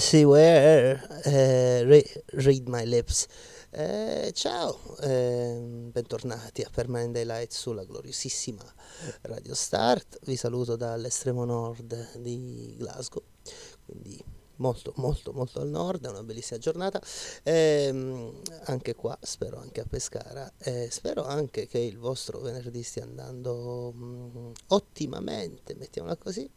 Jesse 0.00 0.24
Ware, 0.24 1.20
eh, 1.24 1.84
re- 1.84 2.24
Read 2.28 2.68
My 2.68 2.86
Lips. 2.86 3.26
Eh, 3.68 4.30
ciao, 4.32 4.96
eh, 5.02 5.60
bentornati 5.92 6.62
a 6.62 6.70
Permanent 6.72 7.12
Daylight 7.12 7.52
sulla 7.52 7.84
gloriosissima 7.84 8.64
Radio 9.20 9.54
Start. 9.54 10.20
Vi 10.24 10.36
saluto 10.36 10.76
dall'estremo 10.76 11.44
nord 11.44 12.16
di 12.16 12.76
Glasgow, 12.78 13.22
quindi 13.84 14.24
molto 14.60 14.92
molto 14.96 15.32
molto 15.32 15.60
al 15.60 15.68
nord, 15.68 16.06
è 16.06 16.08
una 16.08 16.22
bellissima 16.22 16.58
giornata. 16.58 17.00
Eh, 17.42 18.32
anche 18.64 18.94
qua, 18.94 19.18
spero 19.20 19.58
anche 19.58 19.80
a 19.80 19.86
Pescara, 19.86 20.50
e 20.58 20.88
spero 20.90 21.24
anche 21.24 21.66
che 21.66 21.78
il 21.78 21.98
vostro 21.98 22.40
venerdì 22.40 22.82
stia 22.82 23.02
andando 23.02 23.92
mm, 23.94 24.52
ottimamente, 24.68 25.74
mettiamola 25.74 26.16
così. 26.16 26.48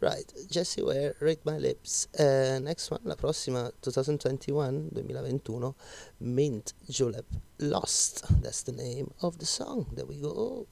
Right, 0.00 0.32
Jessie 0.48 0.82
Ware, 0.82 1.16
Read 1.18 1.38
My 1.44 1.58
Lips. 1.58 2.06
Uh, 2.16 2.60
next 2.62 2.88
one, 2.92 3.00
la 3.02 3.16
prossima 3.16 3.72
2021, 3.82 4.90
2021, 4.94 5.74
Mint 6.20 6.72
Julep 6.88 7.26
Lost. 7.58 8.24
That's 8.40 8.62
the 8.62 8.72
name 8.72 9.10
of 9.22 9.38
the 9.38 9.46
song. 9.46 9.86
There 9.96 10.06
we 10.06 10.20
go. 10.20 10.68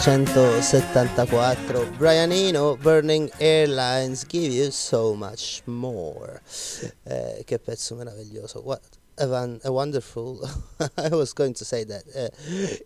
1974 0.00 1.84
Brian 1.98 2.32
Eno 2.32 2.74
Burning 2.76 3.30
Airlines 3.38 4.24
Give 4.26 4.50
You 4.50 4.70
So 4.70 5.14
Much 5.14 5.60
More. 5.66 6.40
Eh, 7.02 7.42
che 7.44 7.58
pezzo 7.58 7.96
meraviglioso 7.96 8.62
What 8.64 8.99
a, 9.20 9.26
van, 9.26 9.60
a 9.64 9.72
wonderful 9.72 10.48
I 10.96 11.10
was 11.10 11.32
going 11.32 11.54
to 11.54 11.64
say 11.64 11.84
that 11.84 12.04
uh, 12.16 12.28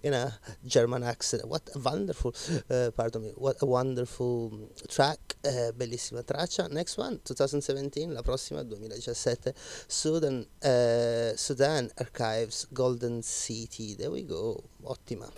in 0.03 0.15
a 0.15 0.33
German 0.67 1.03
accent. 1.03 1.47
What 1.49 1.71
a 1.75 1.79
wonderful 1.79 2.35
uh, 2.71 2.91
pardon 2.97 3.23
me 3.23 3.33
what 3.37 3.57
a 3.63 3.67
wonderful 3.67 4.71
track 4.89 5.37
uh, 5.45 5.73
bellissima 5.73 6.23
traccia. 6.25 6.69
Next 6.71 6.99
one 6.99 7.21
2017 7.25 8.13
la 8.13 8.23
prossima 8.23 8.65
2017 8.65 9.55
Sudan 9.89 10.47
Sudan 11.37 11.91
Archives 11.99 12.67
Golden 12.73 13.23
City. 13.23 13.95
There 13.95 14.11
we 14.11 14.23
go. 14.23 14.65
Ottima 14.85 15.31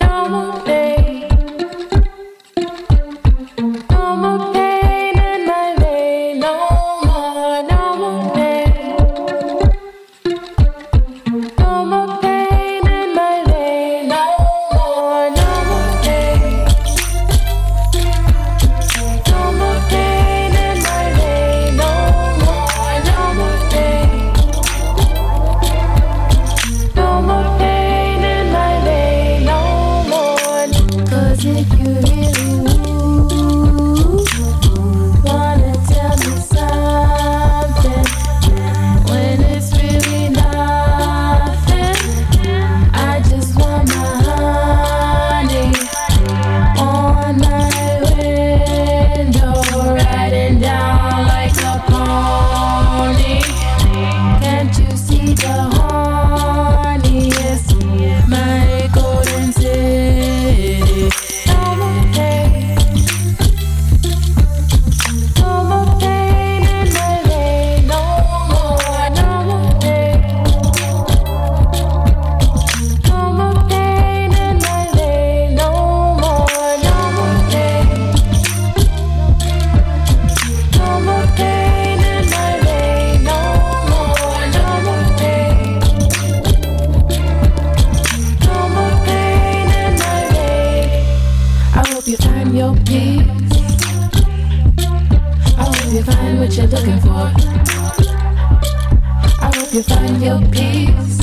your 100.27 100.41
peace. 100.51 101.19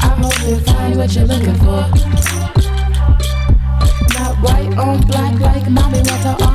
I 0.00 0.12
hope 0.20 0.38
you 0.46 0.58
find 0.60 0.96
what 0.98 1.14
you're 1.14 1.24
looking 1.24 1.54
for. 1.64 1.82
Not 4.14 4.36
white 4.42 4.76
on 4.76 5.00
black 5.06 5.40
like 5.40 5.70
mommy 5.70 6.02
wants 6.02 6.45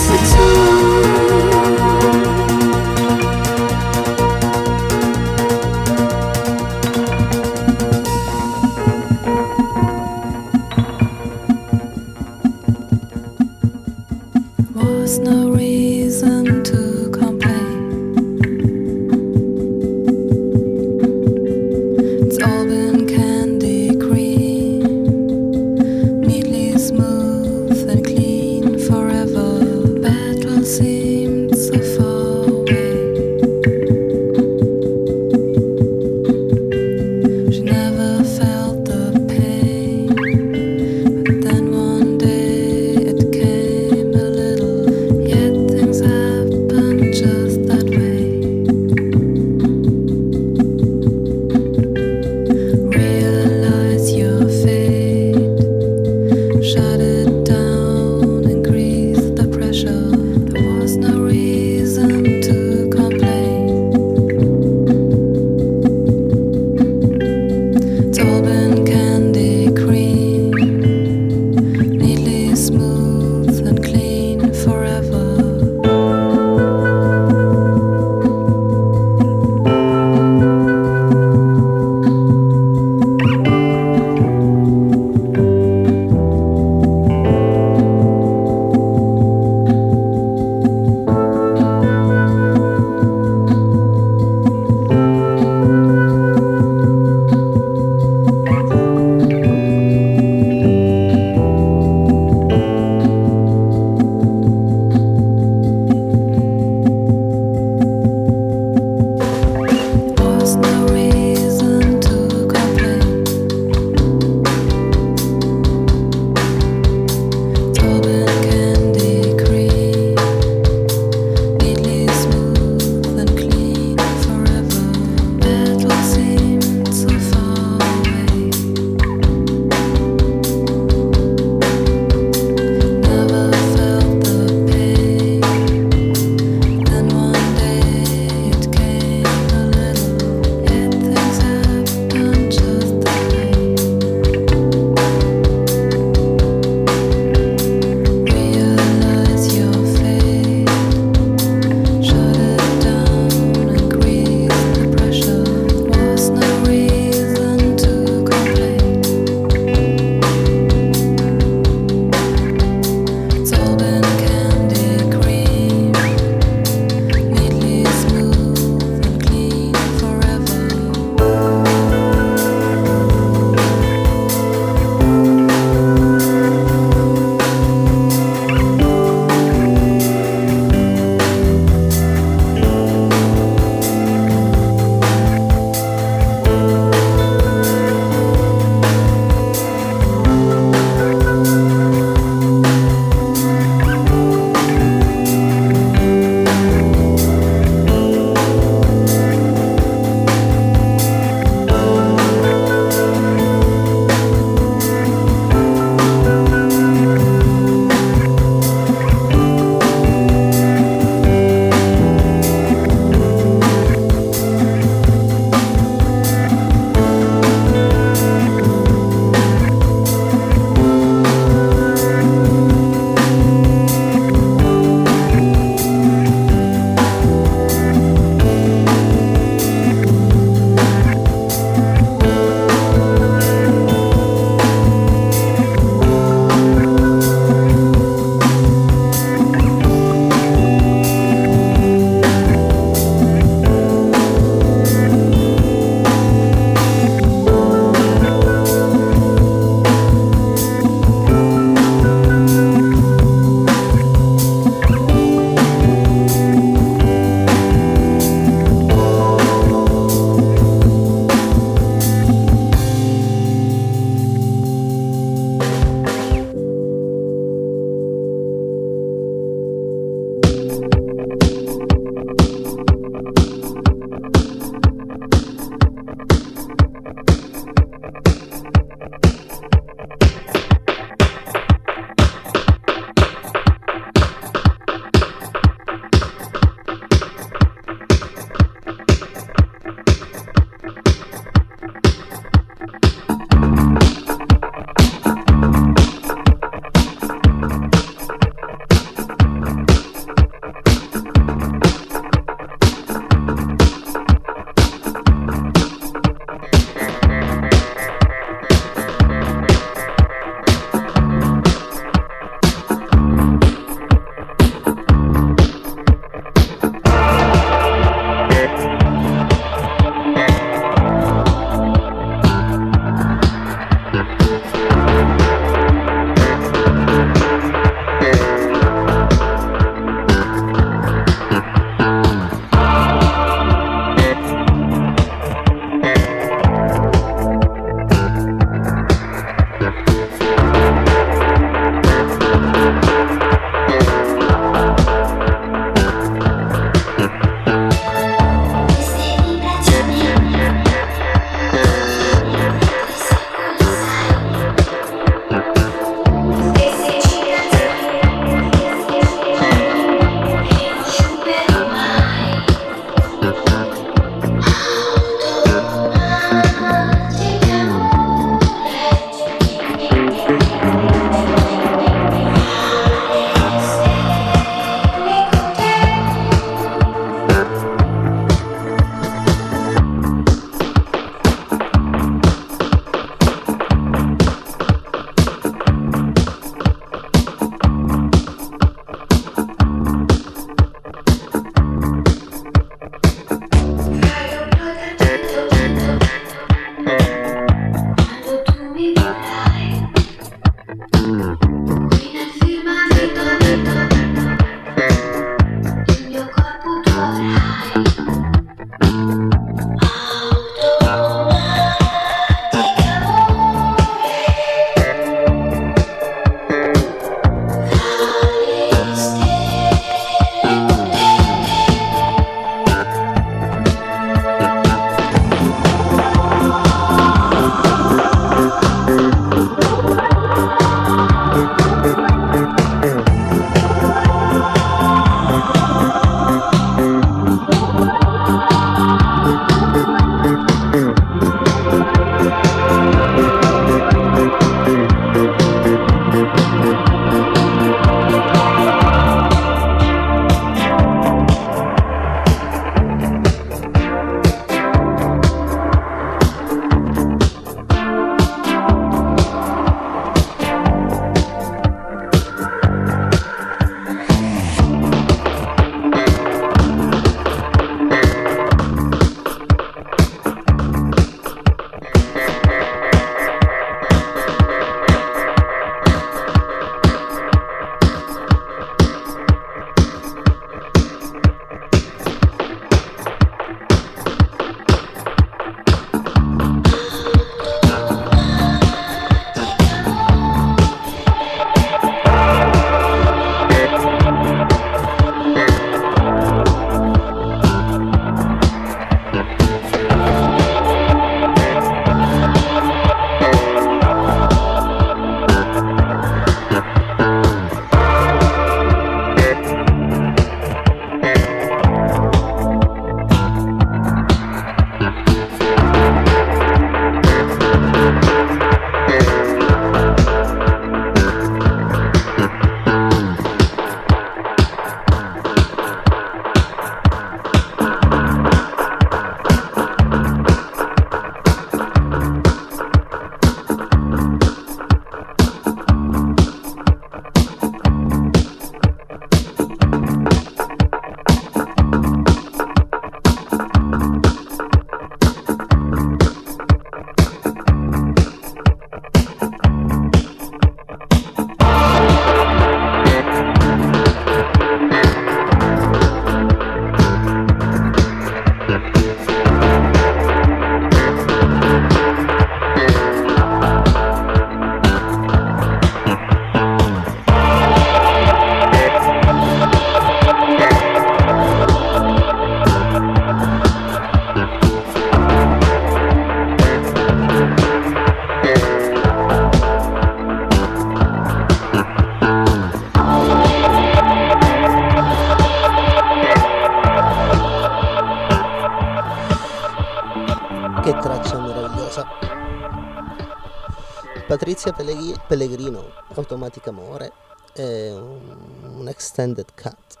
Patrizia 594.26 594.72
Pelleghi- 594.72 595.14
Pellegrino, 595.28 595.88
Automatic 596.14 596.66
Amore, 596.66 597.12
è 597.54 597.92
un, 597.92 598.74
un 598.74 598.88
extended 598.88 599.54
cut 599.54 600.00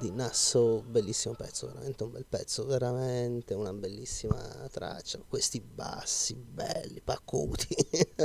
di 0.00 0.10
Nasso, 0.10 0.82
bellissimo 0.82 1.34
pezzo, 1.34 1.68
veramente 1.68 2.02
un 2.02 2.10
bel 2.10 2.26
pezzo, 2.28 2.66
veramente 2.66 3.54
una 3.54 3.72
bellissima 3.72 4.36
traccia, 4.68 5.20
questi 5.28 5.60
bassi 5.60 6.34
belli, 6.34 7.00
pacuti. 7.04 7.76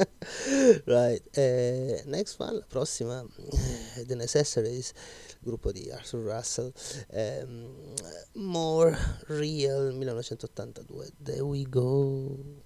right. 0.85 1.37
Eh, 1.37 2.01
next 2.05 2.39
one, 2.39 2.53
la 2.53 2.65
prossima, 2.67 3.23
eh, 3.95 4.05
The 4.07 4.15
Necessaries, 4.15 4.91
gruppo 5.39 5.71
di 5.71 5.91
Arthur 5.91 6.21
Russell, 6.21 6.73
eh, 7.09 7.45
More 8.33 8.97
Real 9.27 9.93
1982, 9.93 11.11
There 11.21 11.41
We 11.41 11.61
Go. 11.69 12.65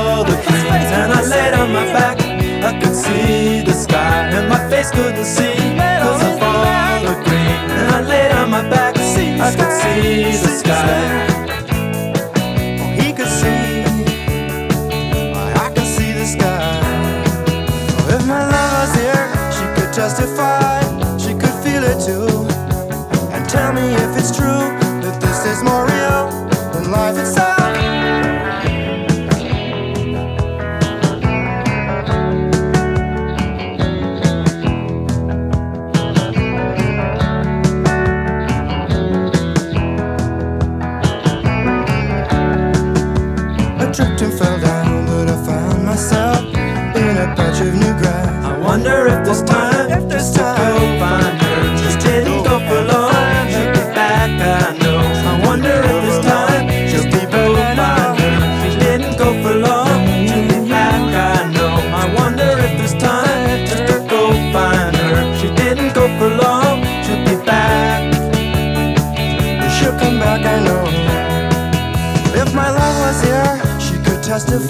couldn't 4.91 5.25
see. 5.25 5.55
Cause 6.03 6.21
I 6.21 6.39
found 6.39 7.07
the 7.07 7.15
green. 7.25 7.61
And 7.79 7.87
I 7.97 8.01
laid 8.01 8.31
on 8.31 8.49
my 8.49 8.63
back, 8.69 8.95
I 8.97 9.55
could 9.55 9.73
see 9.81 10.23
the 10.43 10.50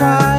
side. 0.01 0.30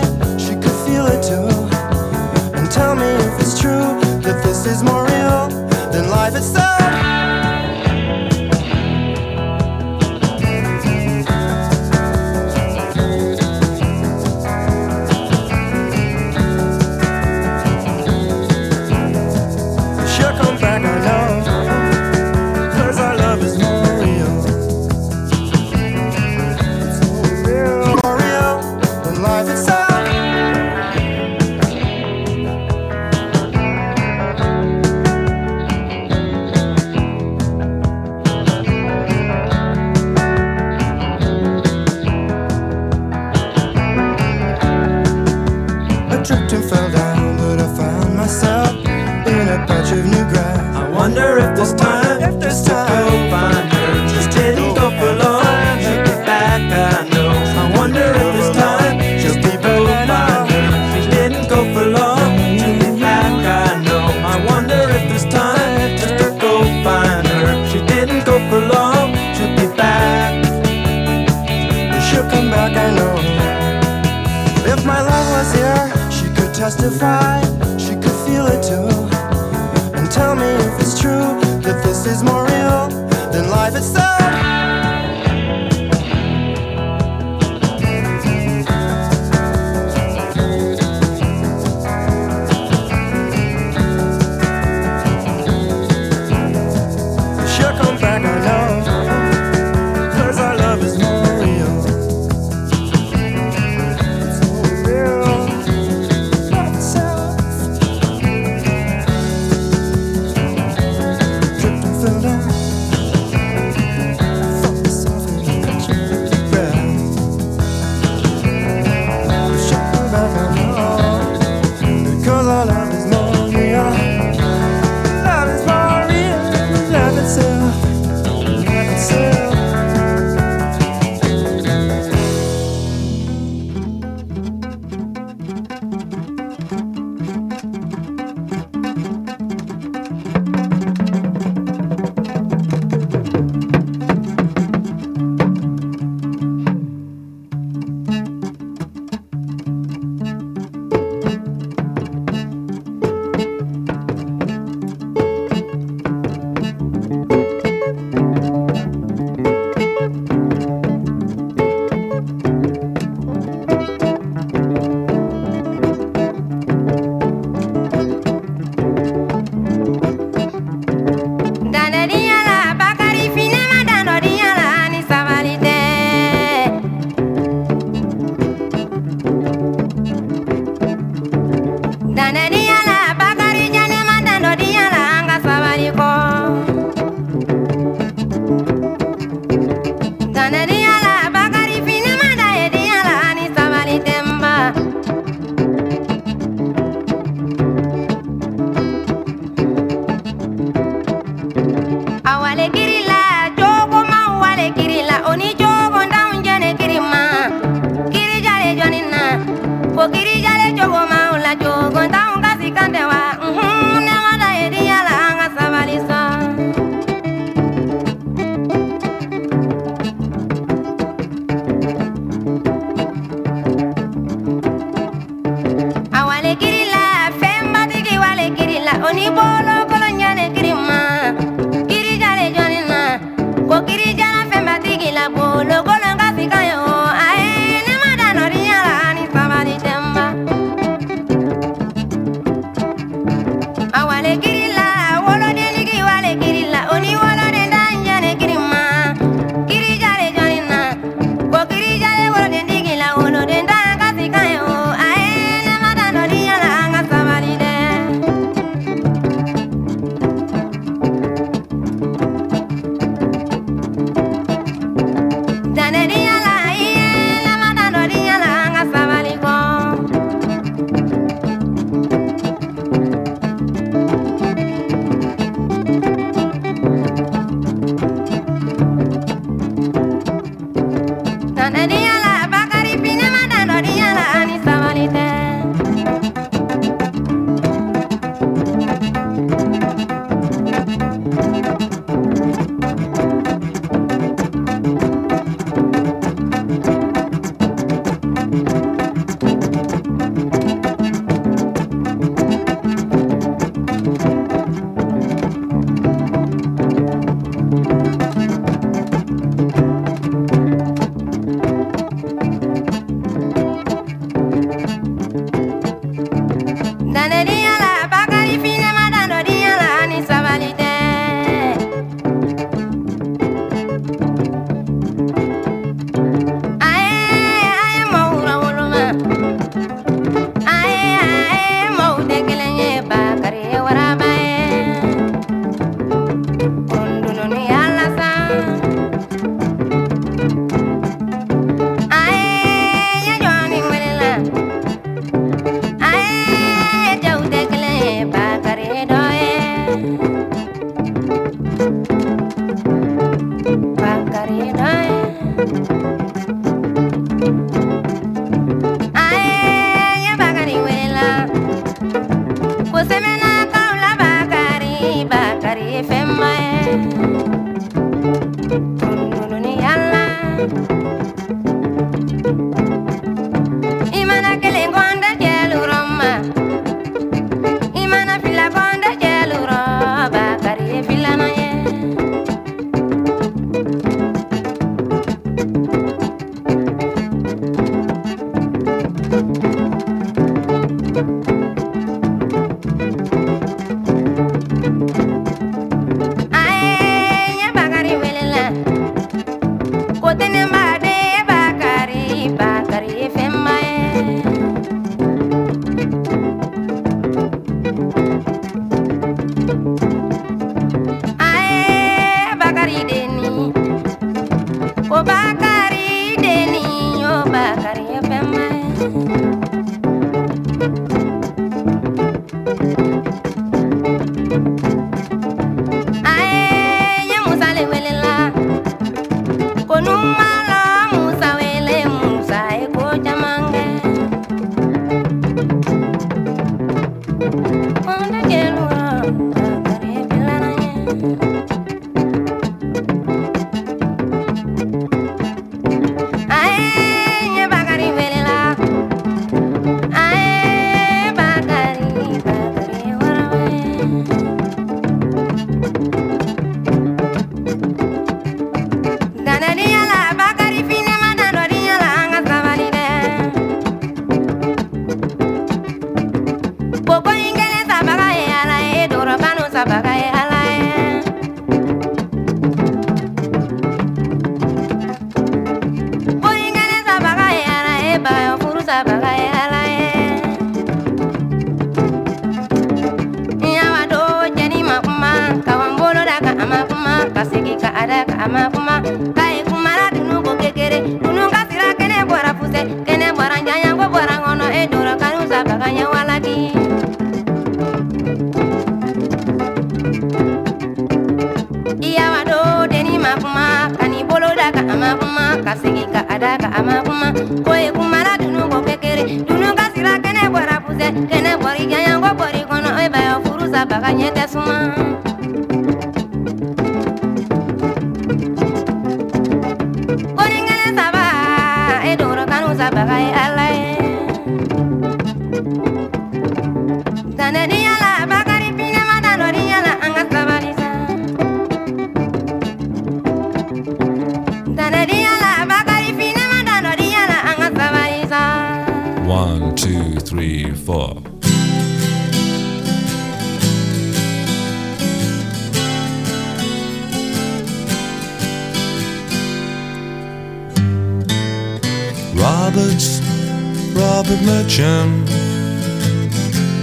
Mitchum, 554.72 555.28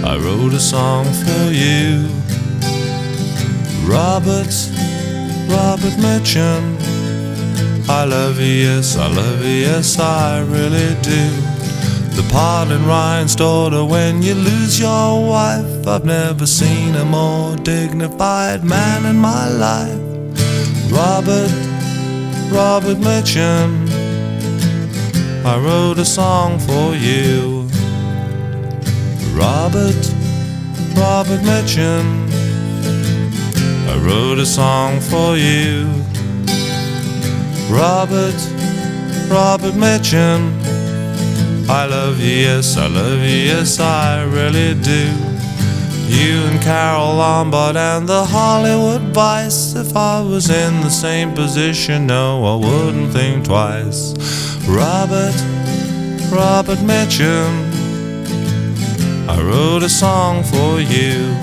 I 0.04 0.16
wrote 0.16 0.54
a 0.54 0.60
song 0.60 1.06
for 1.06 1.50
you. 1.50 2.06
Robert, 3.84 4.54
Robert 5.50 5.96
Mitchum, 5.98 6.78
I 7.88 8.04
love 8.04 8.38
you, 8.38 8.46
yes, 8.46 8.96
I 8.96 9.08
love 9.08 9.44
you, 9.44 9.66
yes, 9.66 9.98
I 9.98 10.38
really 10.42 10.94
do. 11.02 11.30
The 12.14 12.24
part 12.30 12.70
in 12.70 12.86
Ryan's 12.86 13.34
daughter 13.34 13.84
when 13.84 14.22
you 14.22 14.34
lose 14.34 14.78
your 14.78 15.28
wife. 15.28 15.84
I've 15.88 16.04
never 16.04 16.46
seen 16.46 16.94
a 16.94 17.04
more 17.04 17.56
dignified 17.56 18.62
man 18.62 19.04
in 19.04 19.16
my 19.16 19.48
life. 19.48 20.00
Robert, 20.92 21.50
Robert 22.52 22.98
Mitchum, 22.98 23.90
I 25.44 25.58
wrote 25.58 25.98
a 25.98 26.04
song 26.04 26.60
for 26.60 26.94
you. 26.94 27.59
Robert, 29.72 30.14
Robert 30.96 31.40
Mitchum, 31.42 32.28
I 33.88 33.98
wrote 34.04 34.40
a 34.40 34.44
song 34.44 34.98
for 34.98 35.36
you. 35.36 35.86
Robert, 37.70 38.34
Robert 39.30 39.74
Mitchum, 39.74 40.58
I 41.68 41.86
love 41.86 42.18
you, 42.18 42.34
yes, 42.48 42.76
I 42.76 42.88
love 42.88 43.20
you, 43.20 43.46
yes, 43.46 43.78
I 43.78 44.24
really 44.24 44.74
do. 44.74 45.12
You 46.08 46.40
and 46.50 46.60
Carole 46.60 47.14
Lombard 47.14 47.76
and 47.76 48.08
the 48.08 48.24
Hollywood 48.24 49.14
Vice. 49.14 49.76
If 49.76 49.94
I 49.94 50.20
was 50.20 50.50
in 50.50 50.80
the 50.80 50.90
same 50.90 51.32
position, 51.32 52.08
no, 52.08 52.44
I 52.44 52.56
wouldn't 52.56 53.12
think 53.12 53.44
twice. 53.44 54.14
Robert, 54.66 55.36
Robert 56.32 56.78
Mitchum, 56.78 57.69
I 59.40 59.42
wrote 59.42 59.82
a 59.82 59.88
song 59.88 60.42
for 60.42 60.80
you. 60.80 61.34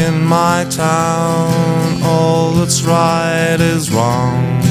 In 0.00 0.24
my 0.24 0.64
town, 0.70 2.02
all 2.04 2.52
that's 2.52 2.82
right 2.82 3.56
is 3.58 3.90
wrong. 3.90 4.62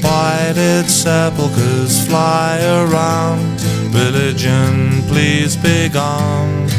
Why 0.00 0.52
did 0.54 0.88
sepulchres 0.88 2.06
fly 2.06 2.60
around? 2.62 3.60
Religion, 3.92 5.02
please 5.08 5.56
be 5.56 5.88
gone. 5.88 6.77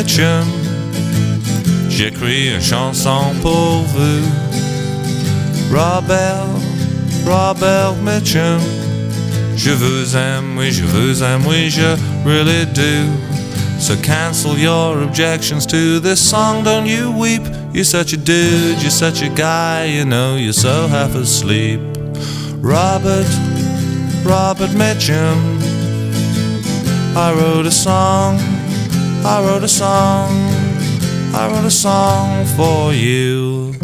Mitchum, 0.00 0.46
j'écris 1.90 2.54
une 2.54 2.62
chanson 2.62 3.34
pour 3.42 3.82
vous. 3.82 4.24
Robert, 5.70 6.46
Robert 7.26 7.94
Mitchum, 8.02 8.60
je 9.56 9.72
vous 9.72 10.16
aime, 10.16 10.56
oui, 10.56 10.72
je 10.72 10.84
vous 10.84 11.22
aime, 11.22 11.46
oui, 11.46 11.68
je 11.68 11.98
really 12.24 12.64
do. 12.72 13.10
So 13.78 13.94
cancel 13.96 14.56
your 14.56 15.02
objections 15.02 15.66
to 15.66 16.00
this 16.00 16.18
song, 16.18 16.64
don't 16.64 16.86
you 16.86 17.12
weep. 17.12 17.42
You're 17.74 17.84
such 17.84 18.14
a 18.14 18.16
dude, 18.16 18.80
you're 18.80 18.90
such 18.90 19.20
a 19.20 19.28
guy, 19.28 19.84
you 19.84 20.06
know, 20.06 20.36
you're 20.36 20.54
so 20.54 20.88
half 20.88 21.14
asleep. 21.14 21.78
Robert, 22.62 23.28
Robert 24.24 24.70
Mitchum. 24.70 25.60
I 27.14 27.34
wrote 27.34 27.66
a 27.66 27.70
song, 27.70 28.38
I 29.24 29.42
wrote 29.44 29.64
a 29.64 29.68
song, 29.68 30.30
I 31.34 31.48
wrote 31.50 31.66
a 31.66 31.70
song 31.70 32.44
for 32.56 32.92
you. 32.92 33.74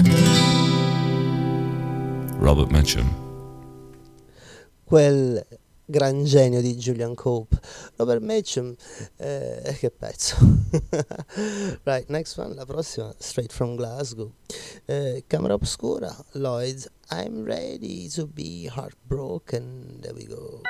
Robert 2.38 2.70
Mitchum. 2.70 3.26
quel 4.86 5.44
gran 5.84 6.24
genio 6.24 6.60
di 6.60 6.76
Julian 6.76 7.14
Cope. 7.14 7.58
Robert 7.96 8.22
Mitchum, 8.22 8.74
eh, 9.16 9.76
che 9.78 9.90
pezzo. 9.90 10.36
right, 11.84 12.08
next 12.08 12.38
one, 12.38 12.54
la 12.54 12.64
prossima, 12.64 13.12
straight 13.18 13.52
from 13.52 13.74
Glasgow. 13.74 14.32
Eh, 14.86 15.24
Camera 15.26 15.54
Obscura, 15.54 16.14
Lloyd's, 16.32 16.88
I'm 17.10 17.44
ready 17.44 18.08
to 18.10 18.26
be 18.26 18.66
heartbroken. 18.66 20.00
There 20.00 20.14
we 20.14 20.26
go. 20.26 20.62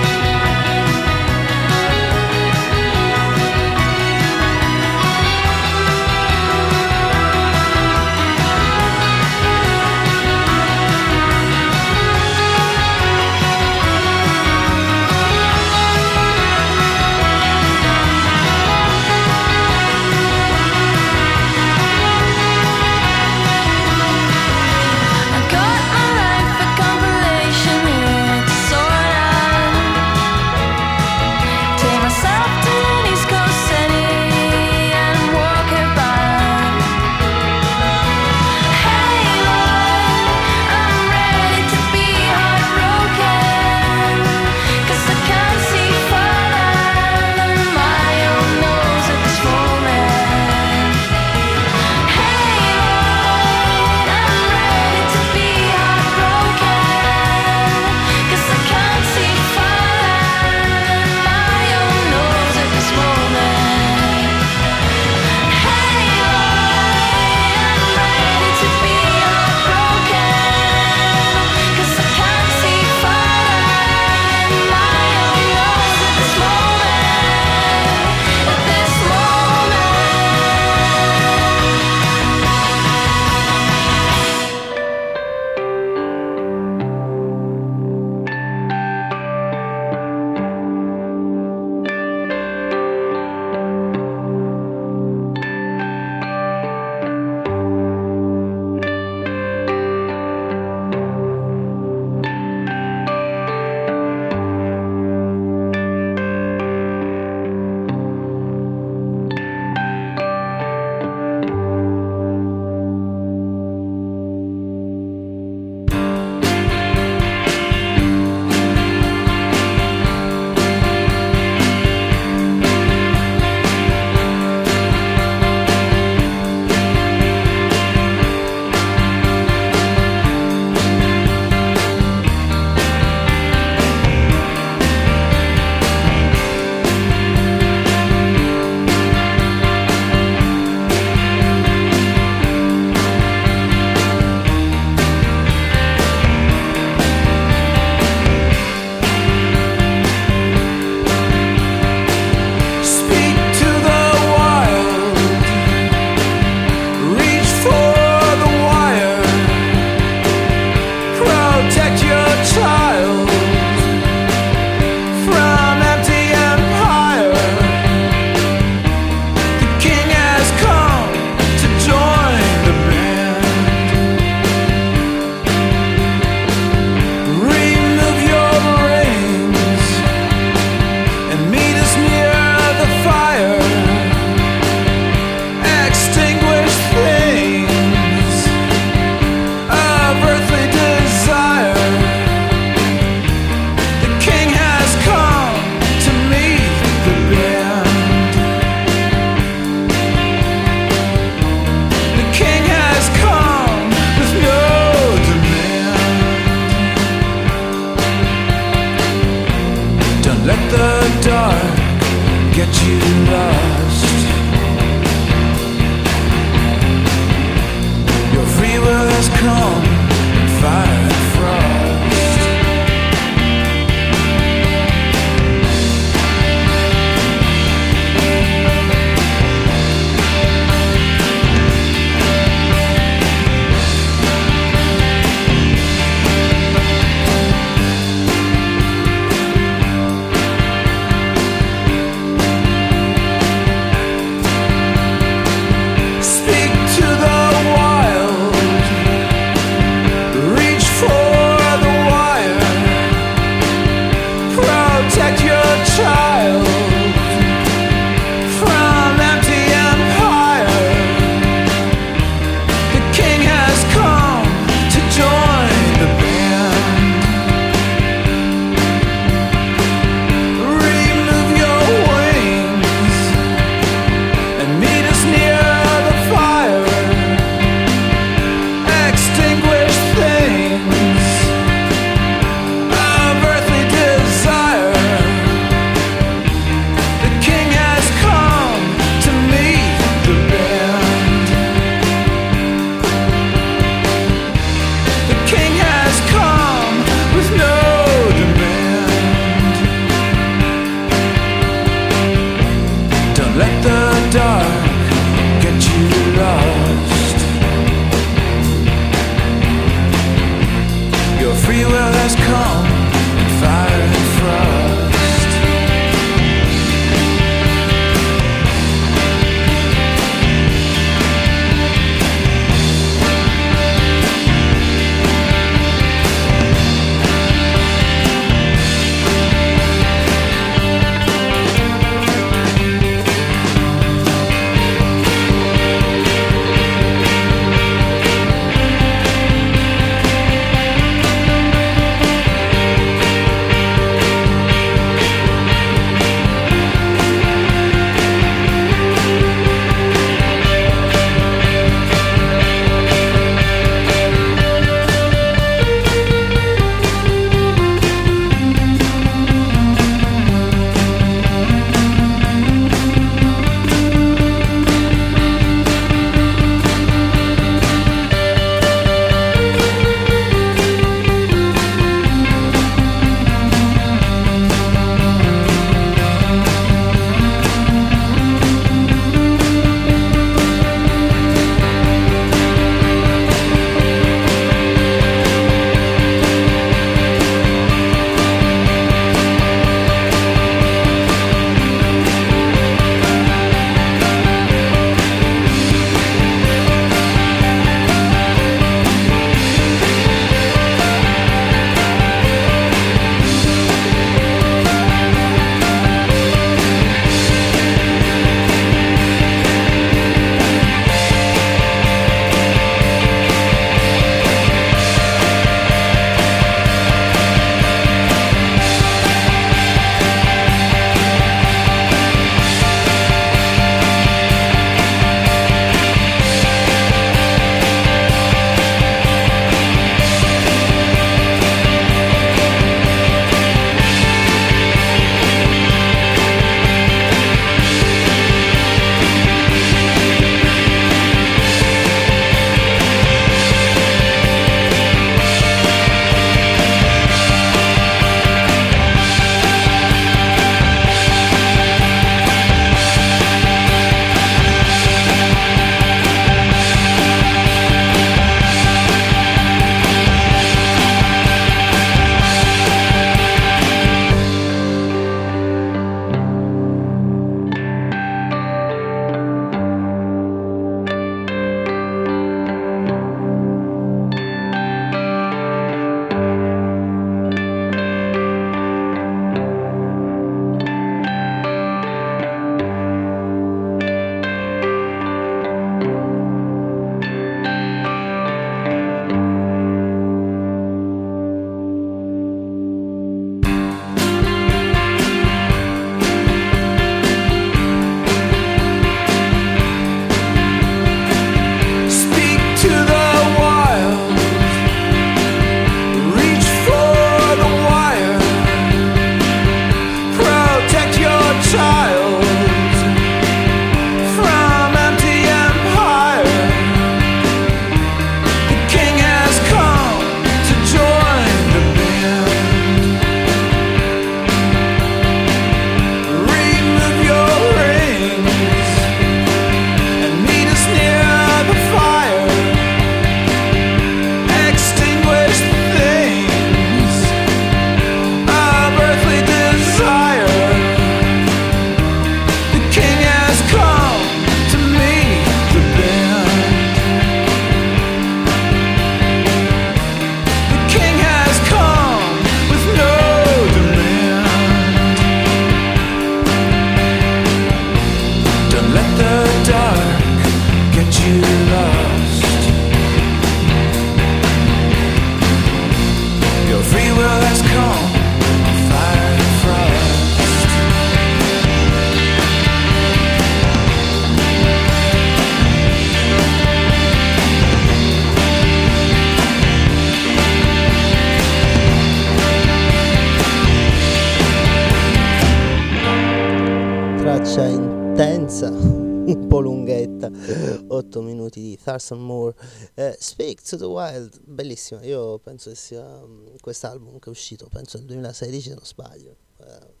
penso 595.62 595.70
che 595.70 595.76
sia 595.76 596.26
mm, 596.26 596.56
quest'album 596.60 597.18
che 597.18 597.26
è 597.26 597.30
uscito, 597.30 597.68
penso 597.68 597.98
nel 597.98 598.06
2016 598.06 598.68
se 598.68 598.74
non 598.74 598.84
sbaglio, 598.84 599.36
eh, 599.58 600.00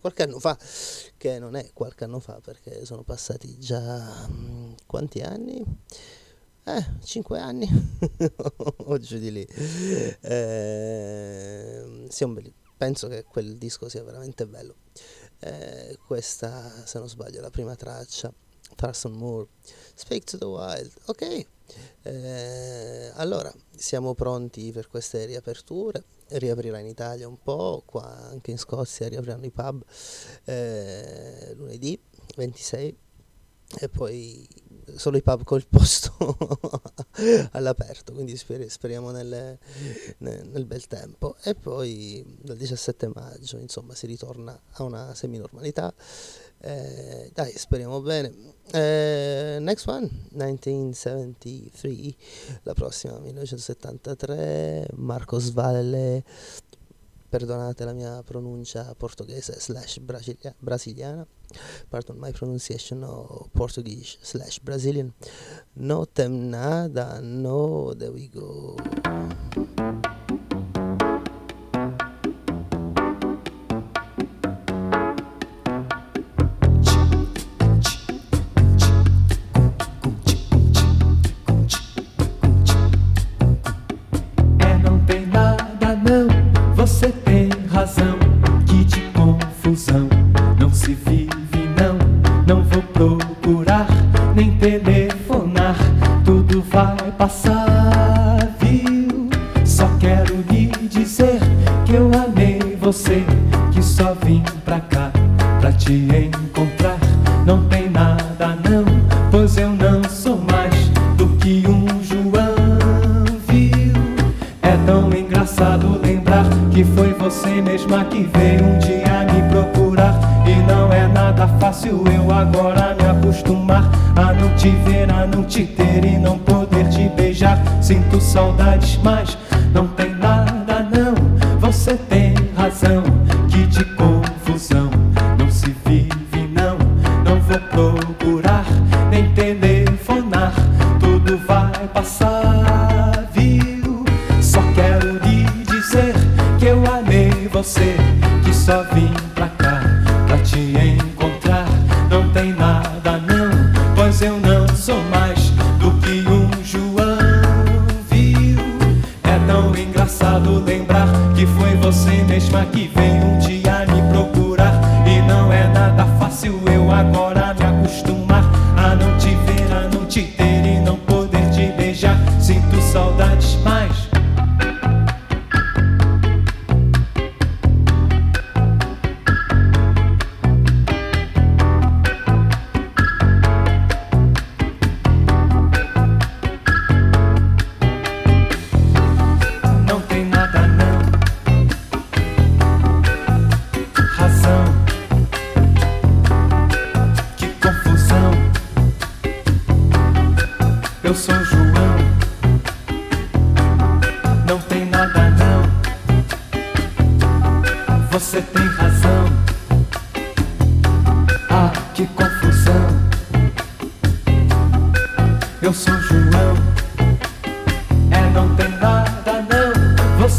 qualche 0.00 0.22
anno 0.22 0.38
fa, 0.38 0.56
che 1.16 1.38
non 1.38 1.56
è 1.56 1.70
qualche 1.72 2.04
anno 2.04 2.20
fa 2.20 2.40
perché 2.40 2.84
sono 2.84 3.02
passati 3.02 3.58
già 3.58 4.28
mm, 4.28 4.72
quanti 4.86 5.20
anni? 5.20 5.64
Eh, 6.62 6.86
5 7.02 7.38
anni 7.38 7.66
o 8.76 8.98
giù 8.98 9.18
di 9.18 9.32
lì. 9.32 9.42
Eh, 10.20 10.38
bel... 12.28 12.52
penso 12.76 13.08
che 13.08 13.24
quel 13.24 13.56
disco 13.56 13.88
sia 13.88 14.04
veramente 14.04 14.46
bello. 14.46 14.76
Eh, 15.40 15.98
questa, 16.06 16.86
se 16.86 16.98
non 16.98 17.08
sbaglio, 17.08 17.38
è 17.38 17.40
la 17.40 17.50
prima 17.50 17.74
traccia, 17.74 18.32
Parson 18.76 19.12
Moore 19.12 19.48
Speak 20.00 20.24
to 20.24 20.38
the 20.38 20.46
Wild. 20.46 20.90
Ok, 21.06 21.46
eh, 22.04 23.12
allora 23.16 23.52
siamo 23.76 24.14
pronti 24.14 24.72
per 24.72 24.88
queste 24.88 25.26
riaperture. 25.26 26.02
Riaprirà 26.28 26.78
in 26.78 26.86
Italia 26.86 27.28
un 27.28 27.36
po', 27.42 27.82
qua 27.84 28.06
anche 28.30 28.50
in 28.50 28.56
Scozia 28.56 29.08
riapriranno 29.08 29.44
i 29.44 29.50
pub 29.50 29.84
eh, 30.44 31.52
lunedì 31.54 32.00
26 32.34 32.96
e 33.78 33.88
poi 33.90 34.48
solo 34.96 35.18
i 35.18 35.22
pub 35.22 35.44
col 35.44 35.66
posto 35.66 36.16
all'aperto, 37.52 38.14
quindi 38.14 38.38
sper- 38.38 38.66
speriamo 38.68 39.10
nel, 39.10 39.58
nel, 40.18 40.48
nel, 40.48 40.64
bel 40.64 40.86
tempo. 40.86 41.36
E 41.42 41.54
poi 41.54 42.24
dal 42.40 42.56
17 42.56 43.10
maggio, 43.14 43.58
insomma, 43.58 43.94
si 43.94 44.06
ritorna 44.06 44.58
a 44.72 44.82
una 44.82 45.14
seminormalità. 45.14 45.92
Eh, 46.62 47.30
dai, 47.32 47.52
speriamo 47.56 48.00
bene. 48.00 48.32
Eh, 48.72 49.58
next 49.60 49.86
one, 49.86 50.08
1973. 50.32 52.14
La 52.62 52.74
prossima, 52.74 53.18
1973. 53.18 54.88
Marcos 54.94 55.52
Valle. 55.52 56.22
Perdonate 57.30 57.84
la 57.84 57.92
mia 57.92 58.22
pronuncia 58.24 58.92
portoghese 58.96 59.60
slash 59.60 60.00
brasilia, 60.00 60.52
brasiliana. 60.58 61.24
Pardon 61.88 62.18
my 62.18 62.32
pronunciation 62.32 63.04
of 63.04 63.48
Portuguese 63.52 64.18
slash 64.20 64.58
Brazilian. 64.58 65.14
No 65.74 66.06
tem 66.06 66.50
nada, 66.50 67.20
no, 67.20 67.94
there 67.94 68.10
we 68.10 68.28
go. 68.28 68.74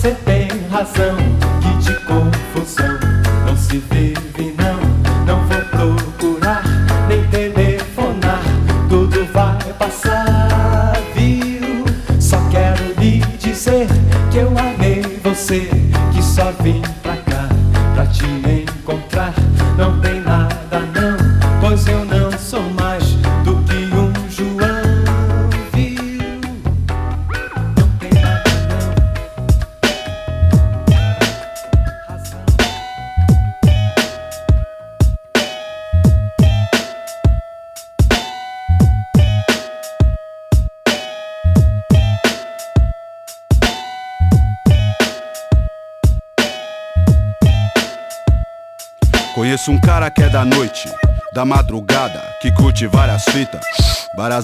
você 0.01 0.15
tem 0.25 0.47
razão. 0.71 1.20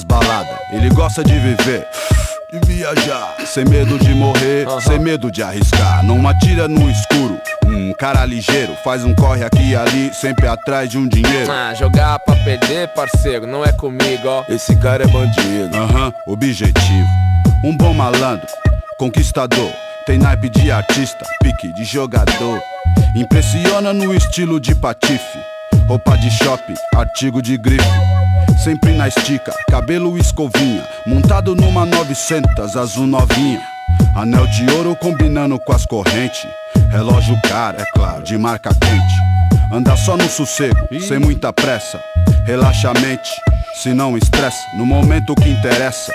baladas. 0.04 0.58
Ele 0.72 0.90
gosta 0.90 1.24
de 1.24 1.34
viver. 1.34 1.88
De 2.52 2.60
viajar, 2.66 3.36
sem 3.46 3.66
medo 3.66 4.00
de 4.00 4.14
morrer, 4.14 4.68
uhum. 4.68 4.80
sem 4.80 5.00
medo 5.00 5.30
de 5.30 5.44
arriscar. 5.44 6.04
Não 6.04 6.28
atira 6.28 6.68
no 6.68 6.90
escuro, 6.90 7.38
um 7.66 7.94
cara 7.94 8.26
ligeiro 8.26 8.74
faz 8.84 9.04
um 9.04 9.14
corre 9.14 9.44
aqui 9.44 9.72
e 9.72 9.76
ali, 9.76 10.14
sempre 10.14 10.48
atrás 10.48 10.90
de 10.90 10.98
um 10.98 11.08
dinheiro. 11.08 11.52
Ah, 11.52 11.74
jogar 11.74 12.20
pra 12.20 12.36
perder, 12.38 12.88
parceiro, 12.90 13.46
não 13.46 13.66
é 13.66 13.74
comigo, 13.74 14.28
ó. 14.28 14.46
Esse 14.48 14.76
cara 14.78 15.04
é 15.04 15.08
bandido. 15.08 15.76
Aham, 15.76 16.14
uhum, 16.26 16.34
objetivo. 16.34 17.08
Um 17.66 17.76
bom 17.76 17.94
malandro, 17.94 18.48
conquistador. 18.98 19.72
Tem 20.06 20.18
naipe 20.18 20.48
de 20.48 20.72
artista, 20.72 21.26
pique 21.44 21.74
de 21.74 21.84
jogador. 21.84 22.62
Impressiona 23.14 23.92
no 23.92 24.14
estilo 24.14 24.58
de 24.58 24.74
patife, 24.74 25.40
roupa 25.86 26.18
de 26.18 26.32
shopping, 26.32 26.76
artigo 26.96 27.42
de 27.42 27.58
grife. 27.58 28.17
Sempre 28.64 28.94
na 28.94 29.08
estica, 29.08 29.54
cabelo 29.70 30.18
escovinha. 30.18 30.84
Montado 31.06 31.56
numa 31.56 31.86
900, 31.86 32.76
azul 32.76 33.08
novinha. 33.08 33.62
Anel 34.16 34.48
de 34.48 34.70
ouro 34.72 34.96
combinando 34.96 35.60
com 35.60 35.74
as 35.74 35.86
correntes. 35.86 36.46
Relógio 36.90 37.40
caro, 37.48 37.80
é 37.80 37.86
claro, 37.94 38.24
de 38.24 38.38
marca 38.38 38.72
quente. 38.74 39.14
Anda 39.72 39.96
só 39.96 40.18
no 40.18 40.28
sossego, 40.30 40.88
sem 41.00 41.20
muita 41.20 41.52
pressa. 41.54 42.00
Relaxa 42.46 42.90
a 42.90 42.94
mente, 42.94 43.30
se 43.76 43.94
não 43.94 44.18
estressa. 44.18 44.58
No 44.78 44.86
momento 44.86 45.36
que 45.36 45.50
interessa, 45.50 46.12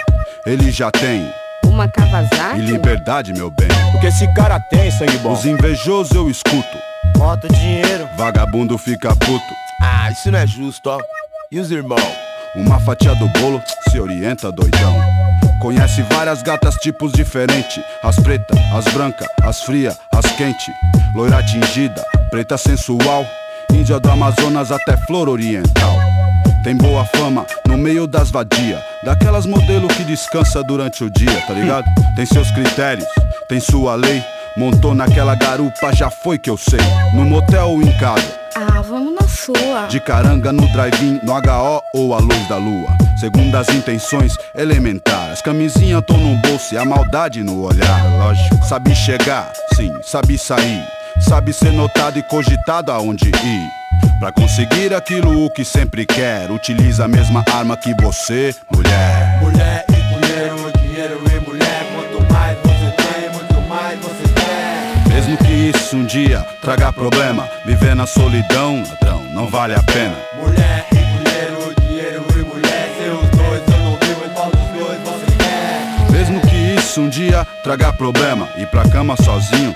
ele 0.47 0.71
já 0.71 0.91
tem. 0.91 1.31
Uma 1.65 1.89
Kawasaki? 1.89 2.59
E 2.59 2.63
liberdade, 2.63 3.33
meu 3.33 3.51
bem. 3.51 3.69
O 3.95 4.01
que 4.01 4.07
esse 4.07 4.27
cara 4.35 4.59
tem, 4.59 4.91
sangue 4.91 5.17
bom? 5.19 5.33
Os 5.33 5.45
invejosos 5.45 6.13
eu 6.15 6.29
escuto. 6.29 6.79
Bota 7.17 7.49
dinheiro. 7.49 8.09
Vagabundo 8.17 8.77
fica 8.77 9.15
puto. 9.15 9.55
Ah, 9.81 10.11
isso 10.11 10.31
não 10.31 10.39
é 10.39 10.47
justo, 10.47 10.91
ó. 10.91 10.99
E 11.51 11.61
os 11.61 11.71
irmãos? 11.71 12.22
Uma 12.55 12.79
fatia 12.79 13.15
do 13.15 13.27
bolo 13.41 13.63
se 13.89 13.99
orienta, 13.99 14.53
doidão. 14.53 14.95
Conhece 15.59 16.03
várias 16.03 16.43
gatas 16.43 16.75
tipos 16.75 17.11
diferentes. 17.13 17.83
As 18.03 18.17
pretas, 18.17 18.59
as 18.75 18.85
brancas, 18.93 19.27
as 19.43 19.63
frias, 19.63 19.99
as 20.13 20.27
quentes. 20.33 20.75
Loira 21.15 21.43
tingida, 21.43 22.05
preta 22.31 22.59
sensual. 22.59 23.27
Índia 23.73 23.99
do 23.99 24.11
Amazonas 24.11 24.71
até 24.71 24.99
flor 24.99 25.31
oriental. 25.31 25.99
Tem 26.63 26.77
boa 26.77 27.07
fama 27.07 27.47
no 27.67 27.79
meio 27.79 28.07
das 28.07 28.31
vadia. 28.31 28.85
Daquelas 29.03 29.47
modelo 29.47 29.89
que 29.89 30.05
descansa 30.05 30.63
durante 30.63 31.03
o 31.05 31.11
dia, 31.11 31.41
tá 31.47 31.55
ligado? 31.55 31.87
Tem 32.15 32.27
seus 32.27 32.51
critérios, 32.51 33.09
tem 33.49 33.59
sua 33.59 33.95
lei. 33.95 34.23
Montou 34.57 34.95
naquela 34.95 35.35
garupa, 35.35 35.95
já 35.95 36.11
foi 36.11 36.39
que 36.39 36.51
eu 36.51 36.57
sei. 36.57 36.81
No 37.15 37.25
motel 37.25 37.71
ou 37.71 37.83
em 37.83 37.91
casa. 37.99 38.43
Ah, 38.55 38.83
vamos 38.83 39.15
na 39.15 39.27
sua. 39.27 39.87
De 39.89 39.99
caranga 39.99 40.53
no 40.53 40.71
drive-in, 40.73 41.21
no 41.23 41.33
HO 41.33 41.83
ou 41.95 42.15
a 42.15 42.19
luz 42.19 42.49
da 42.49 42.57
lua. 42.57 42.91
Segundo 43.19 43.55
as 43.57 43.69
intenções 43.71 44.37
elementares. 44.55 45.41
Camisinha 45.41 46.03
tô 46.03 46.15
no 46.17 46.37
bolso 46.43 46.75
e 46.75 46.79
a 46.79 46.85
maldade 46.85 47.43
no 47.43 47.63
olhar. 47.63 48.05
Lógico. 48.19 48.63
Sabe 48.65 48.95
chegar, 48.95 49.51
sim, 49.75 49.91
sabe 50.05 50.37
sair. 50.37 50.85
Sabe 51.21 51.53
ser 51.53 51.73
notado 51.73 52.19
e 52.19 52.23
cogitado 52.23 52.93
aonde 52.93 53.29
ir. 53.29 53.71
Pra 54.19 54.33
conseguir 54.33 54.95
aquilo 54.95 55.45
o 55.45 55.51
que 55.51 55.65
sempre 55.65 56.07
quer, 56.07 56.51
utiliza 56.51 57.05
a 57.05 57.09
mesma 57.09 57.45
arma 57.53 57.77
que 57.77 57.95
você. 57.95 58.55
Mulher 58.71 59.32
Mesmo 65.33 65.47
que 65.47 65.79
isso 65.79 65.97
um 65.97 66.05
dia 66.05 66.47
traga 66.61 66.93
problema, 66.93 67.49
viver 67.65 67.97
na 67.97 68.07
solidão, 68.07 68.83
ladrão, 68.87 69.23
não 69.33 69.47
vale 69.47 69.75
a 69.75 69.83
pena. 69.83 70.15
Mulher 70.35 70.87
e 70.93 70.97
dinheiro, 70.97 71.75
dinheiro 71.81 72.27
e 72.35 72.43
mulher. 72.43 72.93
Seus 72.99 73.31
dois 73.31 73.63
eu 73.67 73.79
não 73.79 73.97
vivo, 73.97 74.31
qual 74.35 74.51
dos 74.51 74.69
dois 74.79 75.01
você 75.01 75.37
quer? 75.39 76.13
Mesmo 76.13 76.39
que 76.43 76.55
isso 76.55 77.01
um 77.01 77.09
dia 77.09 77.47
traga 77.65 77.91
problema, 77.95 78.47
ir 78.59 78.67
pra 78.67 78.87
cama 78.87 79.17
sozinho, 79.17 79.75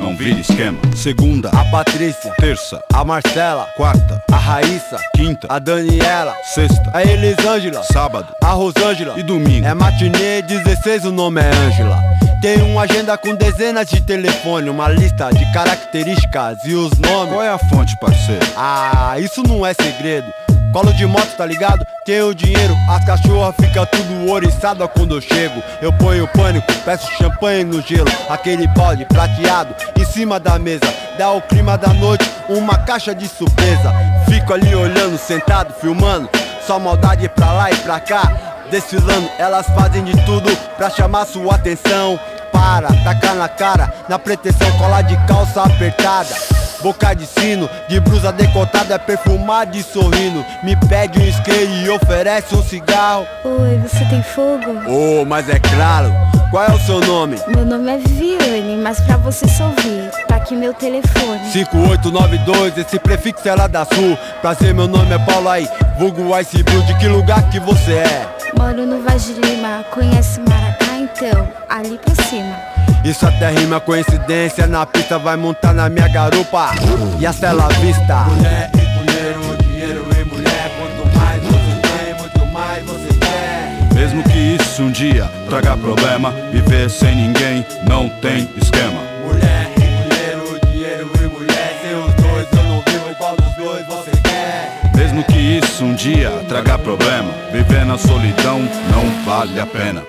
não 0.00 0.16
vira 0.16 0.40
esquema. 0.40 0.78
Segunda, 0.96 1.50
A 1.50 1.64
Patrícia, 1.66 2.32
terça, 2.38 2.82
a 2.92 3.04
Marcela, 3.04 3.66
quarta, 3.76 4.22
a 4.32 4.36
Raíssa, 4.36 4.98
quinta, 5.14 5.46
a 5.50 5.58
Daniela, 5.58 6.34
sexta, 6.54 6.90
a 6.92 7.02
Elisângela, 7.04 7.82
sábado 7.84 8.26
a 8.42 8.48
Rosângela. 8.50 9.18
e 9.18 9.22
domingo. 9.22 9.66
É 9.66 9.74
matinê 9.74 10.42
16, 10.42 11.04
o 11.04 11.12
nome 11.12 11.40
é 11.40 11.50
Ângela. 11.54 11.98
Tem 12.40 12.62
uma 12.62 12.82
agenda 12.82 13.16
com 13.18 13.34
dezenas 13.34 13.86
de 13.88 14.00
telefone, 14.00 14.70
uma 14.70 14.88
lista 14.88 15.30
de 15.30 15.44
características 15.52 16.58
e 16.64 16.74
os 16.74 16.90
nomes. 16.98 17.34
Qual 17.34 17.42
é 17.42 17.50
a 17.50 17.58
fonte, 17.58 17.94
parceiro? 18.00 18.46
Ah, 18.56 19.16
isso 19.18 19.42
não 19.42 19.64
é 19.66 19.74
segredo. 19.74 20.26
Colo 20.72 20.92
de 20.92 21.04
moto, 21.04 21.36
tá 21.36 21.44
ligado? 21.44 21.84
Tenho 22.04 22.32
dinheiro, 22.32 22.76
as 22.88 23.04
cachorras 23.04 23.54
ficam 23.60 23.84
tudo 23.86 24.30
oriçada 24.30 24.86
quando 24.86 25.16
eu 25.16 25.20
chego. 25.20 25.60
Eu 25.82 25.92
ponho 25.92 26.28
pânico, 26.28 26.66
peço 26.84 27.10
champanhe 27.18 27.64
no 27.64 27.82
gelo, 27.82 28.10
aquele 28.28 28.68
balde 28.68 29.04
prateado 29.04 29.74
em 29.98 30.04
cima 30.04 30.38
da 30.38 30.60
mesa. 30.60 30.84
Dá 31.18 31.32
o 31.32 31.42
clima 31.42 31.76
da 31.76 31.92
noite, 31.92 32.24
uma 32.48 32.78
caixa 32.78 33.12
de 33.12 33.26
surpresa. 33.26 33.92
Fico 34.28 34.54
ali 34.54 34.72
olhando, 34.72 35.18
sentado, 35.18 35.74
filmando, 35.74 36.30
só 36.64 36.78
maldade 36.78 37.28
pra 37.30 37.52
lá 37.52 37.70
e 37.72 37.76
pra 37.76 37.98
cá. 37.98 38.32
Desfilando, 38.70 39.28
elas 39.38 39.66
fazem 39.74 40.04
de 40.04 40.12
tudo 40.24 40.54
pra 40.76 40.88
chamar 40.88 41.26
sua 41.26 41.56
atenção. 41.56 42.18
Para, 42.52 42.88
tacar 43.02 43.34
na 43.34 43.48
cara, 43.48 43.92
na 44.08 44.18
pretensão, 44.18 44.70
colar 44.78 45.02
de 45.02 45.16
calça 45.26 45.62
apertada. 45.62 46.34
Boca 46.82 47.14
de 47.14 47.26
sino, 47.26 47.68
de 47.88 48.00
blusa 48.00 48.32
decotada, 48.32 48.98
perfumada 48.98 49.76
e 49.76 49.82
sorrindo. 49.82 50.44
Me 50.62 50.74
pede 50.88 51.18
um 51.18 51.22
isqueiro 51.22 51.70
e 51.70 51.90
oferece 51.90 52.54
um 52.54 52.62
cigarro. 52.62 53.26
Oi, 53.44 53.78
você 53.78 54.02
tem 54.06 54.22
fogo? 54.22 54.80
Oh, 54.88 55.24
mas 55.26 55.48
é 55.50 55.58
claro, 55.58 56.10
qual 56.50 56.64
é 56.64 56.72
o 56.72 56.80
seu 56.80 57.00
nome? 57.00 57.36
Meu 57.48 57.66
nome 57.66 57.90
é 57.92 57.98
Viviane, 57.98 58.76
mas 58.82 58.98
pra 59.00 59.18
você 59.18 59.46
só 59.46 59.64
ouvir, 59.64 60.10
tá 60.26 60.36
aqui 60.36 60.56
meu 60.56 60.72
telefone. 60.72 61.52
5892, 61.52 62.78
esse 62.78 62.98
prefixo 62.98 63.46
é 63.46 63.54
lá 63.54 63.66
da 63.66 63.84
sul. 63.84 64.16
Prazer, 64.40 64.72
meu 64.72 64.88
nome 64.88 65.14
é 65.14 65.18
Paulo 65.18 65.50
aí, 65.50 65.68
vulgo 65.98 66.38
Ice 66.38 66.62
Blue, 66.62 66.82
de 66.84 66.96
que 66.98 67.08
lugar 67.08 67.48
que 67.50 67.60
você 67.60 67.92
é? 67.92 68.28
Moro 68.56 68.86
no 68.86 69.02
Vaz 69.02 69.26
de 69.26 69.34
Lima, 69.34 69.84
conhece 69.90 70.40
Maracá 70.40 70.94
então? 70.98 71.46
Ali 71.68 71.98
pra 71.98 72.24
cima. 72.24 72.69
Isso 73.04 73.26
até 73.26 73.50
rima 73.50 73.80
coincidência, 73.80 74.66
na 74.66 74.84
pista 74.84 75.18
vai 75.18 75.36
montar 75.36 75.72
na 75.72 75.88
minha 75.88 76.06
garupa. 76.08 76.72
E 77.18 77.26
a 77.26 77.32
cela 77.32 77.68
vista. 77.80 78.24
Mulher 78.24 78.70
e 78.74 78.78
dinheiro, 78.78 79.56
dinheiro 79.62 80.06
e 80.20 80.24
mulher. 80.24 80.70
Quanto 80.78 81.18
mais 81.18 81.42
você 81.42 81.80
tem, 81.80 82.14
muito 82.18 82.46
mais 82.52 82.84
você 82.84 83.08
quer. 83.18 83.94
Mesmo 83.94 84.22
que 84.24 84.38
isso 84.38 84.82
um 84.82 84.90
dia 84.90 85.30
traga 85.48 85.76
problema, 85.76 86.30
viver 86.52 86.90
sem 86.90 87.16
ninguém 87.16 87.64
não 87.88 88.08
tem 88.20 88.48
esquema. 88.60 89.00
Mulher 89.26 89.70
e 89.76 89.80
dinheiro, 89.80 90.60
dinheiro 90.70 91.10
e 91.22 91.26
mulher. 91.26 91.80
Seus 91.82 92.14
dois 92.14 92.46
eu 92.52 92.62
não 92.68 92.82
vivo, 92.86 93.14
qual 93.16 93.36
dos 93.36 93.54
dois 93.54 93.86
você 93.86 94.10
quer? 94.22 94.80
Mesmo 94.94 95.24
que 95.24 95.38
isso 95.38 95.84
um 95.84 95.94
dia 95.94 96.30
traga 96.48 96.78
problema, 96.78 97.30
viver 97.50 97.86
na 97.86 97.96
solidão 97.96 98.60
não 98.90 99.24
vale 99.24 99.58
a 99.58 99.66
pena. 99.66 100.02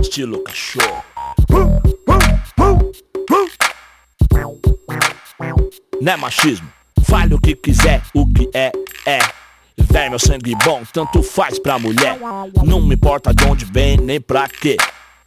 Estilo 0.00 0.42
cachorro. 0.42 1.04
Não 6.00 6.12
é 6.12 6.16
machismo. 6.16 6.68
Fale 7.04 7.34
o 7.34 7.38
que 7.38 7.54
quiser, 7.54 8.02
o 8.14 8.26
que 8.26 8.48
é, 8.54 8.72
é. 9.06 9.18
Véi, 9.76 10.08
meu 10.08 10.18
sangue 10.18 10.54
bom, 10.64 10.82
tanto 10.92 11.22
faz 11.22 11.58
pra 11.58 11.78
mulher. 11.78 12.18
Não 12.64 12.80
me 12.80 12.94
importa 12.94 13.32
de 13.34 13.44
onde 13.44 13.64
vem, 13.64 13.96
nem 13.96 14.20
pra 14.20 14.48
quê. 14.48 14.76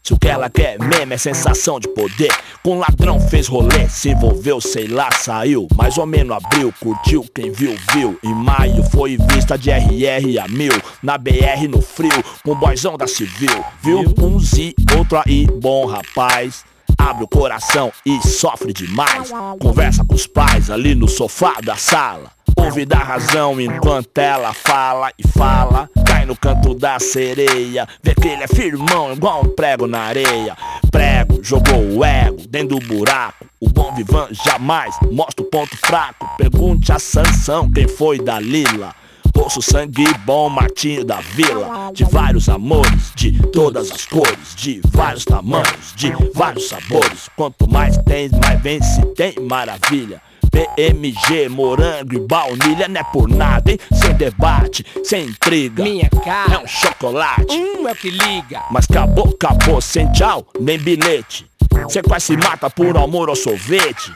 Se 0.07 0.13
o 0.13 0.17
que 0.17 0.29
ela 0.29 0.49
quer 0.49 0.79
mesmo 0.79 1.13
é 1.13 1.17
sensação 1.17 1.81
de 1.81 1.89
poder. 1.89 2.33
Com 2.63 2.79
ladrão 2.79 3.19
fez 3.19 3.45
rolê, 3.45 3.89
se 3.89 4.11
envolveu, 4.11 4.61
sei 4.61 4.87
lá, 4.87 5.11
saiu. 5.11 5.67
Mais 5.75 5.97
ou 5.97 6.05
menos 6.05 6.37
abril, 6.37 6.73
curtiu, 6.79 7.25
quem 7.35 7.51
viu, 7.51 7.75
viu. 7.91 8.17
Em 8.23 8.33
maio 8.33 8.85
foi 8.85 9.17
vista 9.33 9.57
de 9.57 9.69
RR 9.69 10.39
a 10.41 10.47
mil. 10.47 10.71
Na 11.03 11.17
BR 11.17 11.67
no 11.69 11.81
frio, 11.81 12.23
com 12.41 12.51
o 12.51 12.55
boizão 12.55 12.95
da 12.95 13.05
civil. 13.05 13.51
Viu? 13.83 14.05
Um 14.17 14.39
Z, 14.39 14.73
outro 14.97 15.21
aí, 15.25 15.45
bom 15.45 15.85
rapaz. 15.85 16.63
Abre 16.97 17.25
o 17.25 17.27
coração 17.27 17.91
e 18.05 18.25
sofre 18.25 18.71
demais. 18.71 19.29
Conversa 19.59 20.05
com 20.05 20.15
os 20.15 20.25
pais 20.25 20.71
ali 20.71 20.95
no 20.95 21.09
sofá 21.09 21.55
da 21.61 21.75
sala. 21.75 22.36
Ouve 22.57 22.85
da 22.85 22.97
razão 22.97 23.59
enquanto 23.61 24.17
ela 24.17 24.53
fala 24.53 25.11
e 25.17 25.27
fala. 25.27 25.89
Cai 26.05 26.25
no 26.25 26.35
canto 26.35 26.73
da 26.73 26.99
sereia. 26.99 27.87
Vê 28.03 28.13
que 28.15 28.27
ele 28.27 28.43
é 28.43 28.47
firmão, 28.47 29.13
igual 29.13 29.43
um 29.43 29.49
prego 29.49 29.87
na 29.87 29.99
areia. 30.01 30.57
Prego, 30.91 31.43
jogou 31.43 31.97
o 31.97 32.03
ego 32.03 32.47
dentro 32.47 32.79
do 32.79 32.87
buraco. 32.87 33.45
O 33.59 33.69
bom 33.69 33.93
vivan 33.95 34.27
jamais 34.31 34.95
mostra 35.11 35.43
o 35.43 35.49
ponto 35.49 35.75
fraco. 35.77 36.27
Pergunte 36.37 36.91
a 36.91 36.99
Sansão 36.99 37.71
quem 37.71 37.87
foi 37.87 38.19
da 38.19 38.39
Lila. 38.39 38.93
Poço 39.33 39.61
sangue 39.61 40.05
bom, 40.25 40.49
Martinho 40.49 41.05
da 41.05 41.21
Vila. 41.21 41.91
De 41.93 42.03
vários 42.03 42.49
amores, 42.49 43.11
de 43.15 43.39
todas 43.49 43.91
as 43.91 44.05
cores, 44.05 44.55
de 44.55 44.81
vários 44.91 45.25
tamanhos, 45.25 45.93
de 45.95 46.11
vários 46.33 46.67
sabores. 46.67 47.29
Quanto 47.35 47.69
mais 47.69 47.97
tem, 47.99 48.29
mais 48.41 48.59
vem 48.61 48.81
se 48.81 49.05
tem 49.13 49.35
maravilha. 49.39 50.21
BMG, 50.51 51.49
morango 51.49 52.15
e 52.15 52.19
baunilha 52.19 52.87
não 52.87 53.01
é 53.01 53.03
por 53.03 53.27
nada, 53.27 53.71
hein? 53.71 53.79
Sem 53.93 54.13
debate, 54.13 54.85
sem 55.03 55.25
intriga. 55.25 55.83
Minha 55.83 56.09
cara. 56.09 56.55
É 56.55 56.57
um 56.59 56.67
chocolate. 56.67 57.55
Hum, 57.55 57.87
é 57.87 57.91
o 57.91 57.95
que 57.95 58.09
liga. 58.09 58.63
Mas 58.71 58.85
acabou, 58.89 59.35
acabou, 59.35 59.81
sem 59.81 60.11
tchau, 60.11 60.47
nem 60.59 60.77
bilhete. 60.77 61.49
Cê 61.89 62.01
quase 62.01 62.25
se 62.25 62.37
mata 62.37 62.69
por 62.69 62.97
amor 62.97 63.29
ao 63.29 63.35
sorvete. 63.35 64.13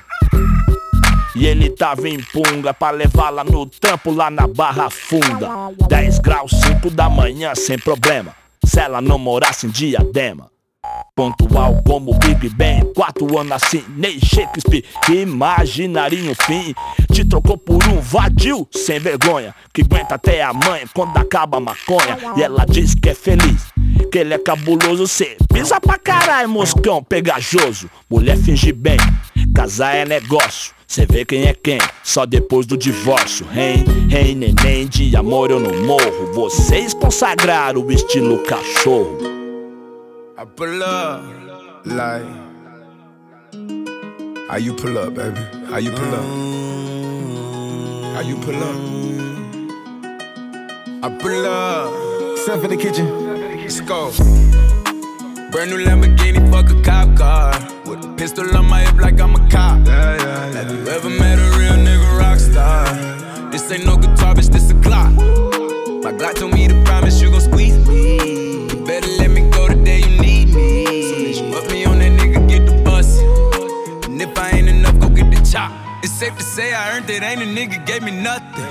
E 1.35 1.45
ele 1.45 1.69
tava 1.69 2.09
em 2.09 2.21
punga 2.21 2.73
pra 2.73 2.91
levá-la 2.91 3.43
no 3.43 3.65
trampo 3.65 4.11
lá 4.11 4.29
na 4.29 4.47
Barra 4.47 4.89
Funda. 4.89 5.49
10 5.87 6.19
graus, 6.19 6.51
5 6.51 6.89
da 6.89 7.09
manhã, 7.09 7.55
sem 7.55 7.79
problema. 7.79 8.35
Se 8.65 8.79
ela 8.79 9.01
não 9.01 9.17
morasse 9.17 9.65
em 9.65 9.69
diadema. 9.69 10.51
Pontual 11.15 11.83
como 11.85 12.17
Big 12.17 12.49
Ben, 12.49 12.81
quatro 12.95 13.37
anos 13.37 13.51
assim, 13.51 13.83
nem 13.95 14.19
Shakespeare. 14.19 14.83
Imaginaria 15.09 16.31
um 16.31 16.33
fim. 16.33 16.73
Te 17.11 17.23
trocou 17.23 17.57
por 17.57 17.83
um 17.87 17.99
vadio 17.99 18.67
sem 18.71 18.99
vergonha. 18.99 19.53
Que 19.73 19.81
aguenta 19.81 20.15
até 20.15 20.41
a 20.41 20.51
mãe 20.51 20.83
quando 20.93 21.15
acaba 21.17 21.57
a 21.57 21.59
maconha. 21.59 22.17
E 22.35 22.41
ela 22.41 22.65
diz 22.65 22.95
que 22.95 23.09
é 23.09 23.13
feliz, 23.13 23.67
que 24.11 24.17
ele 24.17 24.33
é 24.33 24.39
cabuloso. 24.39 25.05
Cê 25.05 25.37
pisa 25.53 25.79
pra 25.79 25.99
caralho, 25.99 26.49
moscão 26.49 27.03
pegajoso. 27.03 27.89
Mulher 28.09 28.37
finge 28.37 28.71
bem, 28.71 28.97
casar 29.53 29.95
é 29.95 30.05
negócio. 30.05 30.73
Cê 30.87 31.05
vê 31.05 31.23
quem 31.23 31.43
é 31.43 31.53
quem, 31.53 31.77
só 32.03 32.25
depois 32.25 32.65
do 32.65 32.75
divórcio. 32.75 33.45
Rei, 33.47 33.85
rei, 34.09 34.33
neném, 34.33 34.87
de 34.87 35.15
amor 35.15 35.51
eu 35.51 35.59
não 35.59 35.85
morro. 35.85 36.33
Vocês 36.33 36.93
consagraram 36.93 37.81
o 37.81 37.91
estilo 37.91 38.39
cachorro. 38.39 39.40
I 40.41 40.45
pull 40.45 40.81
up 40.81 41.22
like 41.85 42.26
how 44.49 44.57
you 44.57 44.73
pull 44.73 44.97
up, 44.97 45.13
baby? 45.13 45.39
How 45.69 45.77
you 45.77 45.91
pull 45.91 46.15
up? 46.15 46.26
How 48.15 48.22
you 48.22 48.38
pull 48.38 48.55
up? 48.55 48.76
I 51.03 51.09
pull 51.19 51.45
up. 51.45 52.38
Step 52.39 52.63
in 52.63 52.72
the 52.72 52.77
kitchen. 52.77 53.05
Let's 53.61 53.81
go. 53.81 54.09
Brand 55.51 55.69
new 55.69 55.77
Lamborghini, 55.85 56.41
fuck 56.49 56.72
a 56.72 56.81
cop 56.81 57.15
car. 57.15 57.53
With 57.85 58.03
a 58.03 58.15
pistol 58.18 58.57
on 58.57 58.65
my 58.68 58.81
hip 58.81 58.95
like 58.95 59.22
I'm 59.22 59.35
a 59.35 59.47
cop. 59.47 59.85
Yeah, 59.85 60.15
yeah, 60.15 60.23
yeah. 60.23 60.53
Have 60.53 60.72
you 60.72 60.88
ever 60.88 61.09
met 61.11 61.38
a 61.38 61.55
real 61.55 61.77
nigga 61.85 62.18
rock 62.18 62.39
star? 62.39 62.85
This 63.51 63.72
ain't 63.72 63.85
no 63.85 63.95
guitar, 63.95 64.34
bitch, 64.34 64.49
this 64.51 64.72
a 64.72 64.73
Glock. 64.73 65.13
My 66.03 66.11
Glock 66.11 66.34
told 66.34 66.55
me 66.55 66.68
to 66.68 66.84
promise 66.84 67.22
you 67.22 67.30
gon' 67.30 67.41
squeeze 67.41 67.77
me. 67.88 68.51
Safe 76.22 76.38
to 76.38 76.43
say 76.43 76.72
I 76.72 76.95
earned 76.95 77.10
it, 77.10 77.23
ain't 77.23 77.41
a 77.41 77.45
nigga 77.45 77.84
gave 77.84 78.03
me 78.03 78.11
nothing. 78.11 78.70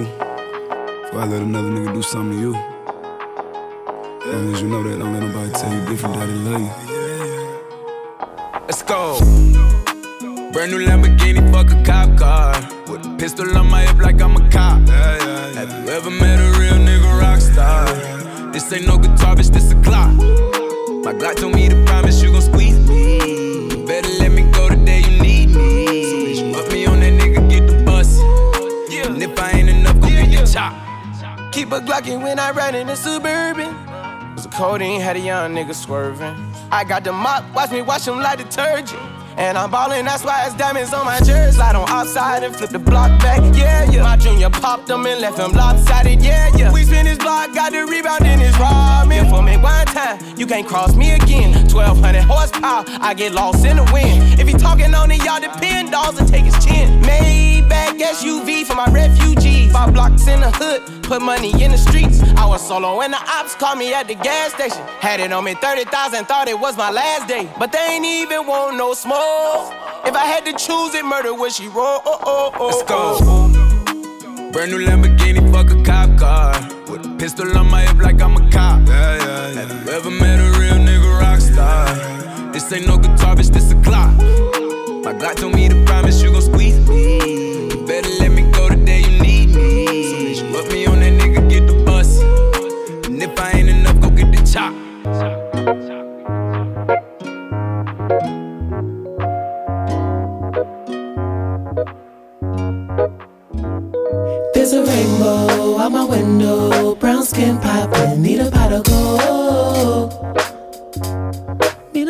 Before 0.00 1.20
I 1.20 1.26
let 1.26 1.42
another 1.42 1.68
nigga 1.68 1.92
do 1.92 2.00
something 2.00 2.38
to 2.38 2.40
you. 2.40 2.54
As 4.22 4.34
long 4.34 4.54
as 4.54 4.62
you 4.62 4.68
know 4.68 4.82
that, 4.82 4.98
don't 4.98 5.12
let 5.12 5.22
nobody 5.22 5.52
tell 5.52 5.70
you 5.70 5.84
different, 5.84 6.14
daddy 6.14 6.32
love 6.32 6.60
you. 6.62 6.70
Let's 8.62 8.82
go. 8.82 9.18
Brand 10.52 10.70
new 10.70 10.78
Lamborghini, 10.86 11.52
fuck 11.52 11.70
a 11.70 11.82
cop 11.84 12.16
car. 12.18 12.54
With 12.90 13.04
a 13.04 13.16
pistol 13.18 13.54
on 13.58 13.68
my 13.70 13.82
hip 13.82 13.98
like 13.98 14.22
I'm 14.22 14.34
a 14.34 14.48
cop. 14.48 14.80
Have 14.88 15.68
you 15.68 15.90
ever 15.92 16.10
met 16.10 16.38
a 16.40 16.58
real 16.58 16.78
nigga 16.80 17.20
rock 17.20 17.40
star? 17.42 17.84
This 18.50 18.72
ain't 18.72 18.86
no 18.86 18.96
guitar, 18.96 19.36
bitch, 19.36 19.50
this 19.52 19.72
a 19.72 19.74
Glock. 19.74 20.16
My 21.04 21.12
Glock 21.12 21.36
told 21.36 21.54
me 21.54 21.68
to 21.68 21.84
promise 21.84 22.22
you 22.22 22.32
gon' 22.32 22.40
squeeze 22.40 22.81
Keep 31.52 31.72
a 31.72 31.80
Glockin' 31.80 32.22
when 32.22 32.38
I 32.38 32.50
ride 32.50 32.74
in 32.74 32.86
the 32.86 32.96
Suburban. 32.96 33.74
Cause 34.34 34.44
the 34.44 34.48
codeine 34.48 35.02
had 35.02 35.16
a 35.16 35.20
young 35.20 35.54
nigga 35.54 35.74
swerving. 35.74 36.34
I 36.70 36.82
got 36.82 37.04
the 37.04 37.12
mop, 37.12 37.44
watch 37.54 37.70
me 37.70 37.82
wash 37.82 38.08
him 38.08 38.16
like 38.20 38.38
detergent. 38.38 38.98
And 39.36 39.58
I'm 39.58 39.70
ballin', 39.70 40.06
that's 40.06 40.24
why 40.24 40.46
it's 40.46 40.54
diamonds 40.54 40.94
on 40.94 41.04
my 41.04 41.18
jersey. 41.18 41.56
Slide 41.56 41.76
on 41.76 41.86
outside 41.90 42.42
and 42.42 42.56
flip 42.56 42.70
the 42.70 42.78
block 42.78 43.20
back, 43.20 43.40
yeah, 43.54 43.84
yeah. 43.90 44.02
My 44.02 44.16
junior 44.16 44.48
popped 44.48 44.88
him 44.88 45.04
and 45.04 45.20
left 45.20 45.38
him 45.38 45.52
lopsided, 45.52 46.22
yeah, 46.22 46.50
yeah. 46.56 46.72
We 46.72 46.84
spin 46.84 47.04
his 47.04 47.18
block, 47.18 47.52
got 47.54 47.72
the 47.72 47.84
rebound 47.84 48.24
in 48.24 48.40
his 48.40 48.54
ramen. 48.54 49.28
For 49.28 49.42
me 49.42 49.58
one 49.58 49.86
time, 49.86 50.20
you 50.38 50.46
can't 50.46 50.66
cross 50.66 50.94
me 50.94 51.12
again. 51.12 51.61
1200 51.72 52.22
horsepower, 52.22 52.84
I 53.00 53.14
get 53.14 53.32
lost 53.32 53.64
in 53.64 53.76
the 53.76 53.90
wind. 53.92 54.38
If 54.38 54.46
he 54.46 54.54
talking 54.54 54.94
on 54.94 55.10
it, 55.10 55.24
y'all 55.24 55.40
depend, 55.40 55.90
dolls 55.90 56.18
and 56.18 56.28
take 56.28 56.44
his 56.44 56.58
chin. 56.64 57.00
Maybach 57.02 57.98
SUV 57.98 58.64
for 58.66 58.74
my 58.74 58.86
refugees. 58.92 59.72
Five 59.72 59.94
blocks 59.94 60.26
in 60.26 60.40
the 60.40 60.50
hood, 60.50 61.02
put 61.02 61.22
money 61.22 61.50
in 61.62 61.70
the 61.70 61.78
streets. 61.78 62.22
I 62.36 62.46
was 62.46 62.66
solo 62.66 62.98
when 62.98 63.10
the 63.10 63.20
ops 63.20 63.54
called 63.54 63.78
me 63.78 63.94
at 63.94 64.06
the 64.06 64.14
gas 64.14 64.52
station. 64.52 64.82
Had 65.00 65.20
it 65.20 65.32
on 65.32 65.44
me 65.44 65.54
30,000, 65.54 66.26
thought 66.26 66.48
it 66.48 66.58
was 66.58 66.76
my 66.76 66.90
last 66.90 67.26
day. 67.26 67.48
But 67.58 67.72
they 67.72 67.78
ain't 67.78 68.04
even 68.04 68.46
want 68.46 68.76
no 68.76 68.92
smoke. 68.94 69.72
If 70.04 70.14
I 70.14 70.24
had 70.24 70.44
to 70.44 70.52
choose 70.52 70.94
it, 70.94 71.04
murder 71.04 71.32
would 71.34 71.52
she 71.52 71.68
roll? 71.68 72.02
Oh, 72.04 72.18
oh, 72.22 72.52
oh, 72.54 72.58
oh, 72.60 72.66
Let's 72.66 72.82
go. 72.82 74.52
Brand 74.52 74.70
new 74.70 74.84
Lamborghini, 74.84 75.40
fuck 75.50 75.70
a 75.70 75.82
cop 75.82 76.18
car. 76.18 76.52
With 76.90 77.06
a 77.06 77.16
pistol 77.18 77.56
on 77.56 77.70
my 77.70 77.82
hip 77.82 77.96
like 77.96 78.20
I'm 78.20 78.36
a 78.36 78.50
cop. 78.50 78.86
Yeah, 78.86 79.16
yeah, 79.16 79.52
yeah. 79.52 79.60
Have 79.60 79.86
you 79.86 79.92
ever 79.92 80.10
met 80.10 80.38
a 80.38 80.58
real 80.58 80.74
nigga 80.74 81.20
rock 81.20 81.31
star? 81.52 81.86
This 82.52 82.72
ain't 82.72 82.86
no 82.86 82.98
guitar, 82.98 83.34
bitch, 83.36 83.50
this 83.52 83.70
a 83.72 83.74
Glock. 83.76 84.16
My 85.04 85.12
Glock 85.12 85.36
told 85.36 85.54
me 85.54 85.68
to 85.68 85.84
promise 85.84 86.22
you 86.22 86.32
gon' 86.32 86.42
squeeze 86.42 86.78
me. 86.88 87.68
You 87.70 87.86
better 87.86 88.08
let 88.20 88.30
me 88.32 88.42
go 88.52 88.68
the 88.68 88.76
day 88.76 89.00
you 89.00 89.20
need 89.20 89.54
me. 89.54 90.34
So 90.34 90.50
put 90.52 90.72
me 90.72 90.86
on 90.86 91.00
that 91.00 91.12
nigga, 91.20 91.48
get 91.48 91.66
the 91.66 91.82
bus. 91.84 92.20
And 93.06 93.22
if 93.22 93.38
I 93.38 93.50
ain't 93.52 93.68
enough, 93.68 94.00
go 94.00 94.10
get 94.10 94.30
the 94.32 94.40
chop. 94.52 94.72
There's 104.54 104.72
a 104.72 104.84
rainbow 104.84 105.78
out 105.78 105.92
my 105.92 106.04
window, 106.04 106.94
brown 106.94 107.24
skin 107.24 107.58
poppin', 107.58 108.22
need 108.22 108.40
a 108.40 108.50
pot 108.50 108.72
of 108.72 108.84
gold. 108.84 110.32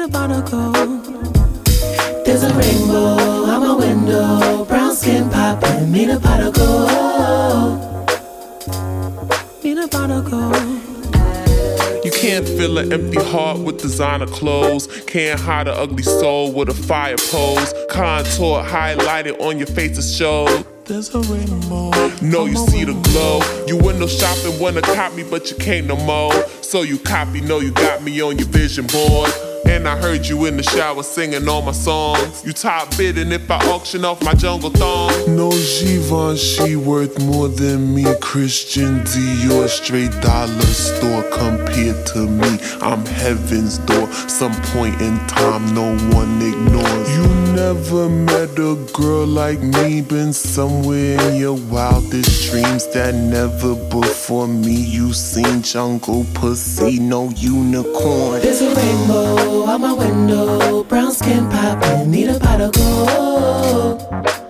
Need 0.02 0.08
a 0.08 0.12
pot 0.18 0.32
of 0.32 0.50
gold. 0.50 1.04
There's 2.26 2.42
a 2.42 2.52
rainbow 2.54 3.46
out 3.46 3.60
my 3.60 3.72
window, 3.72 4.64
brown 4.64 4.96
skin 4.96 5.30
poppin', 5.30 5.92
need 5.92 6.10
a 6.10 6.18
pot 6.18 6.40
of 6.40 6.54
gold. 6.54 7.78
Need 9.62 9.78
a 9.78 9.86
pot. 9.86 10.10
You 12.04 12.10
can't 12.10 12.48
fill 12.48 12.78
an 12.78 12.92
empty 12.92 13.22
heart 13.22 13.60
with 13.60 13.80
designer 13.80 14.26
clothes. 14.26 14.88
Can't 15.06 15.38
hide 15.38 15.68
an 15.68 15.74
ugly 15.76 16.02
soul 16.02 16.50
with 16.52 16.68
a 16.68 16.74
fire 16.74 17.14
pose. 17.30 17.72
Contour 17.88 18.64
highlighted 18.64 19.40
on 19.40 19.58
your 19.58 19.68
face 19.68 19.94
to 19.94 20.02
show. 20.02 20.64
There's 20.84 21.14
a 21.14 21.20
rainbow. 21.20 21.90
No, 22.20 22.46
you 22.46 22.56
see 22.56 22.82
the 22.82 22.94
glow. 23.12 23.40
You 23.68 23.76
window 23.76 24.08
shopping, 24.08 24.58
wanna 24.58 24.82
copy, 24.82 25.22
but 25.22 25.48
you 25.48 25.56
can't 25.58 25.86
no 25.86 25.94
more. 25.94 26.32
So 26.60 26.82
you 26.82 26.98
copy, 26.98 27.40
know 27.40 27.60
you 27.60 27.70
got 27.70 28.02
me 28.02 28.20
on 28.20 28.36
your 28.36 28.48
vision 28.48 28.88
board. 28.88 29.30
And 29.66 29.88
I 29.88 29.96
heard 29.96 30.26
you 30.26 30.44
in 30.46 30.56
the 30.56 30.62
shower 30.62 31.02
singing 31.02 31.48
all 31.48 31.62
my 31.62 31.72
songs. 31.72 32.44
You 32.44 32.52
top 32.52 32.96
bidding 32.96 33.32
if 33.32 33.50
I 33.50 33.56
auction 33.70 34.04
off 34.04 34.22
my 34.22 34.34
jungle 34.34 34.70
thong. 34.70 35.10
No 35.36 35.50
Givenchy 35.50 36.76
worth 36.76 37.20
more 37.20 37.48
than 37.48 37.94
me. 37.94 38.04
Christian 38.20 39.00
Dior 39.00 39.68
straight 39.68 40.12
dollar 40.20 40.60
store 40.62 41.22
compared 41.30 42.06
to 42.08 42.26
me. 42.26 42.58
I'm 42.80 43.04
heaven's 43.06 43.78
door. 43.78 44.10
Some 44.28 44.54
point 44.72 45.00
in 45.00 45.18
time, 45.26 45.74
no 45.74 45.96
one 46.14 46.40
ignores. 46.42 47.16
You 47.16 47.41
never 47.54 48.08
met 48.08 48.58
a 48.58 48.74
girl 48.92 49.26
like 49.26 49.60
me. 49.60 50.00
Been 50.00 50.32
somewhere 50.32 51.20
in 51.28 51.36
your 51.36 51.58
wildest 51.70 52.50
dreams 52.50 52.86
that 52.88 53.14
never 53.14 53.74
before 53.90 54.48
me. 54.48 54.74
You 54.74 55.12
seen 55.12 55.62
jungle 55.62 56.26
pussy, 56.34 56.98
no 56.98 57.30
unicorn. 57.30 58.40
There's 58.40 58.62
a 58.62 58.74
rainbow 58.74 59.66
out 59.66 59.80
my 59.80 59.92
window, 59.92 60.84
brown 60.84 61.12
skin 61.12 61.48
poppin', 61.48 62.10
need 62.10 62.28
a 62.28 62.38
pot 62.38 62.60
of 62.60 62.72
gold. 62.72 64.41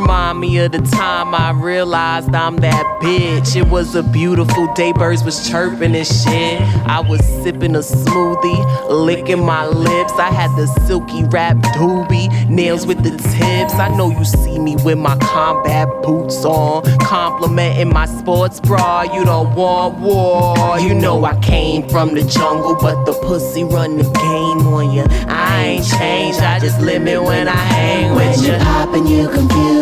Remind 0.00 0.40
me 0.40 0.58
of 0.58 0.72
the 0.72 0.82
time 0.82 1.34
I 1.34 1.50
realized 1.52 2.34
I'm 2.34 2.56
that 2.56 2.84
bitch. 3.00 3.56
It 3.56 3.66
was 3.68 3.94
a 3.94 4.02
beautiful 4.02 4.72
day, 4.74 4.92
birds 4.92 5.24
was 5.24 5.48
chirping 5.48 5.94
and 5.96 6.06
shit. 6.06 6.60
I 6.86 7.00
was 7.00 7.20
sipping 7.42 7.74
a 7.74 7.80
smoothie, 7.80 8.90
licking 8.90 9.44
my 9.44 9.66
lips. 9.66 10.12
I 10.14 10.30
had 10.30 10.50
the 10.56 10.66
silky 10.86 11.24
wrap 11.24 11.56
doobie, 11.76 12.28
nails 12.48 12.86
with 12.86 13.02
the 13.02 13.10
tips. 13.10 13.74
I 13.74 13.88
know 13.96 14.10
you 14.10 14.24
see 14.24 14.58
me 14.58 14.76
with 14.76 14.98
my 14.98 15.16
combat 15.18 15.88
boots 16.02 16.44
on, 16.44 16.82
complimenting 17.00 17.88
my 17.88 18.06
sports 18.06 18.60
bra. 18.60 19.02
You 19.02 19.24
don't 19.24 19.54
want 19.54 19.98
war. 19.98 20.78
You 20.78 20.94
know 20.94 21.24
I 21.24 21.38
came 21.40 21.88
from 21.88 22.14
the 22.14 22.22
jungle, 22.22 22.74
but 22.74 23.04
the 23.06 23.12
pussy 23.22 23.64
run 23.64 23.96
the 23.96 24.04
game 24.04 24.66
on 24.66 24.92
you. 24.92 25.04
I 25.28 25.64
ain't 25.64 25.86
changed, 25.86 26.40
I 26.40 26.58
just 26.58 26.80
limit 26.80 27.22
when 27.22 27.48
I 27.48 27.56
hang 27.56 28.14
with 28.14 28.42
you 28.42 28.52
you. 28.52 28.58
pop 28.58 28.94
and 28.94 29.08
you 29.08 29.28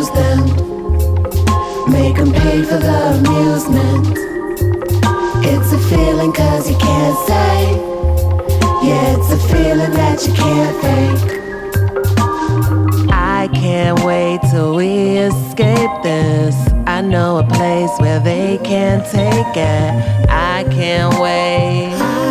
confuse 0.04 0.10
them, 0.10 1.90
make 1.90 2.16
them 2.16 2.32
pay 2.32 2.62
for 2.62 2.78
the 2.78 3.18
amusement. 3.18 4.18
It's 5.46 5.72
a 5.72 5.78
feeling 5.78 6.32
cause 6.32 6.70
you 6.70 6.76
can't 6.76 7.18
say. 7.26 7.76
Yeah, 8.86 9.16
it's 9.16 9.32
a 9.32 9.38
feeling 9.48 9.92
that 9.92 10.26
you 10.26 10.32
can't 10.34 10.76
fake. 10.82 11.40
I 13.10 13.48
can't 13.54 14.02
wait 14.04 14.40
till 14.50 14.74
we 14.76 15.18
escape 15.18 15.90
this. 16.02 16.54
I 16.86 17.00
know 17.00 17.38
a 17.38 17.44
place 17.44 17.90
where 17.98 18.20
they 18.20 18.58
can't 18.58 19.04
take 19.06 19.56
it. 19.56 20.28
I 20.28 20.64
can't 20.70 21.18
wait. 21.20 22.23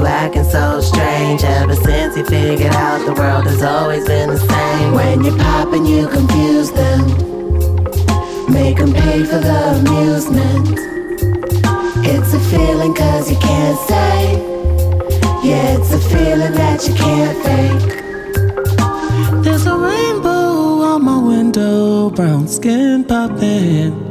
You 0.00 0.06
acting 0.06 0.44
so 0.44 0.80
strange. 0.80 1.44
Ever 1.44 1.74
since 1.74 2.16
you 2.16 2.24
figured 2.24 2.74
out 2.74 3.04
the 3.04 3.12
world 3.12 3.44
has 3.46 3.62
always 3.62 4.06
been 4.06 4.30
the 4.30 4.38
same. 4.38 4.92
When 4.92 5.24
you 5.24 5.36
pop 5.36 5.72
and 5.72 5.86
you 5.86 6.08
confuse 6.08 6.70
them, 6.70 7.00
make 8.52 8.78
them 8.78 8.92
pay 8.92 9.24
for 9.24 9.38
the 9.38 9.60
amusement. 9.78 10.68
It's 12.04 12.32
a 12.32 12.40
feeling 12.50 12.94
cause 12.94 13.30
you 13.30 13.38
can't 13.38 13.78
say. 13.88 14.40
Yeah, 15.46 15.78
it's 15.78 15.92
a 15.92 16.00
feeling 16.00 16.52
that 16.52 16.86
you 16.86 16.94
can't 16.94 17.36
fake. 17.44 17.84
There's 19.44 19.66
a 19.66 19.76
rainbow 19.76 20.82
on 20.92 21.04
my 21.04 21.18
window, 21.18 22.10
brown 22.10 22.48
skin 22.48 23.04
popping. 23.04 24.08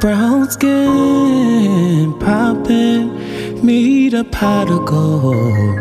Brown 0.00 0.50
skin 0.50 2.12
popping, 2.18 3.16
meet 3.62 4.12
a 4.12 4.24
pot 4.24 4.70
of 4.70 4.84
gold. 4.86 5.78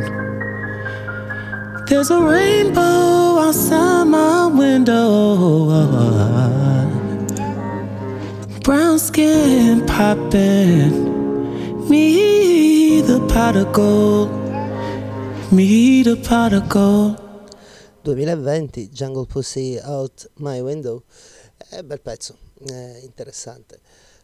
There's 1.87 2.11
a 2.11 2.21
rainbow 2.21 3.39
outside 3.39 4.05
my 4.05 4.47
window. 4.47 5.65
Brown 8.63 8.99
skin 8.99 9.85
popping, 9.87 11.89
me 11.89 13.01
the 13.01 13.19
pot 13.27 13.55
of 13.55 13.73
gold, 13.73 14.29
me 15.51 16.03
the 16.03 16.15
pot 16.17 16.53
of 16.53 16.69
gold. 16.69 17.17
2020 18.03 18.87
Jungle 18.87 19.27
Pussy 19.27 19.79
Out 19.79 20.25
My 20.39 20.59
Window 20.59 21.03
è 21.69 21.83
bel 21.83 22.01
pezzo 22.01 22.35
eh, 22.67 22.99
interessante 23.03 23.79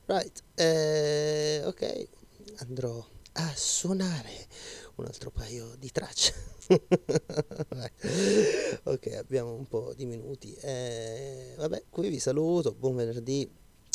right 0.07 0.41
eh, 0.55 1.61
ok 1.63 2.07
andrò 2.67 3.05
a 3.39 3.53
suonare 3.55 4.47
un 4.95 5.05
altro 5.05 5.31
paio 5.31 5.76
di 5.77 5.91
tracce. 5.91 6.55
Ok 8.84 9.07
abbiamo 9.15 9.53
un 9.53 9.65
po' 9.68 9.93
di 9.95 10.05
minuti. 10.05 10.53
Eh, 10.55 11.53
vabbè 11.57 11.84
qui 11.89 12.09
vi 12.09 12.19
saluto 12.19 12.73
buon 12.73 12.95
venerdì. 12.95 13.49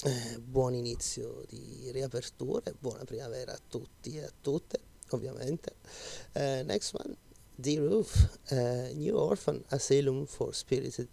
Eh, 0.05 0.39
buon 0.41 0.75
inizio 0.75 1.45
di 1.49 1.91
riaperture 1.93 2.75
buona 2.79 3.05
primavera 3.05 3.53
a 3.53 3.61
tutti 3.69 4.17
e 4.17 4.23
a 4.23 4.33
tutte 4.41 4.79
ovviamente. 5.11 5.77
Eh, 6.33 6.63
next 6.63 6.95
one 6.95 7.17
The 7.63 7.79
Roof, 7.79 8.27
eh, 8.51 8.93
New 8.97 9.17
Orphan 9.17 9.63
Asylum 9.71 10.27
for 10.27 10.53
Spirited 10.53 11.09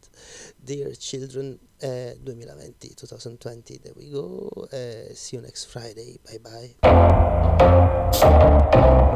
Dear 0.66 0.96
Children 0.96 1.60
eh, 1.80 2.16
2020-2020. 2.26 3.84
There 3.84 3.94
we 3.96 4.10
go. 4.10 4.68
Eh, 4.72 5.14
see 5.14 5.38
you 5.38 5.44
next 5.44 5.66
Friday. 5.66 6.18
Bye 6.26 6.40
bye. 8.12 9.16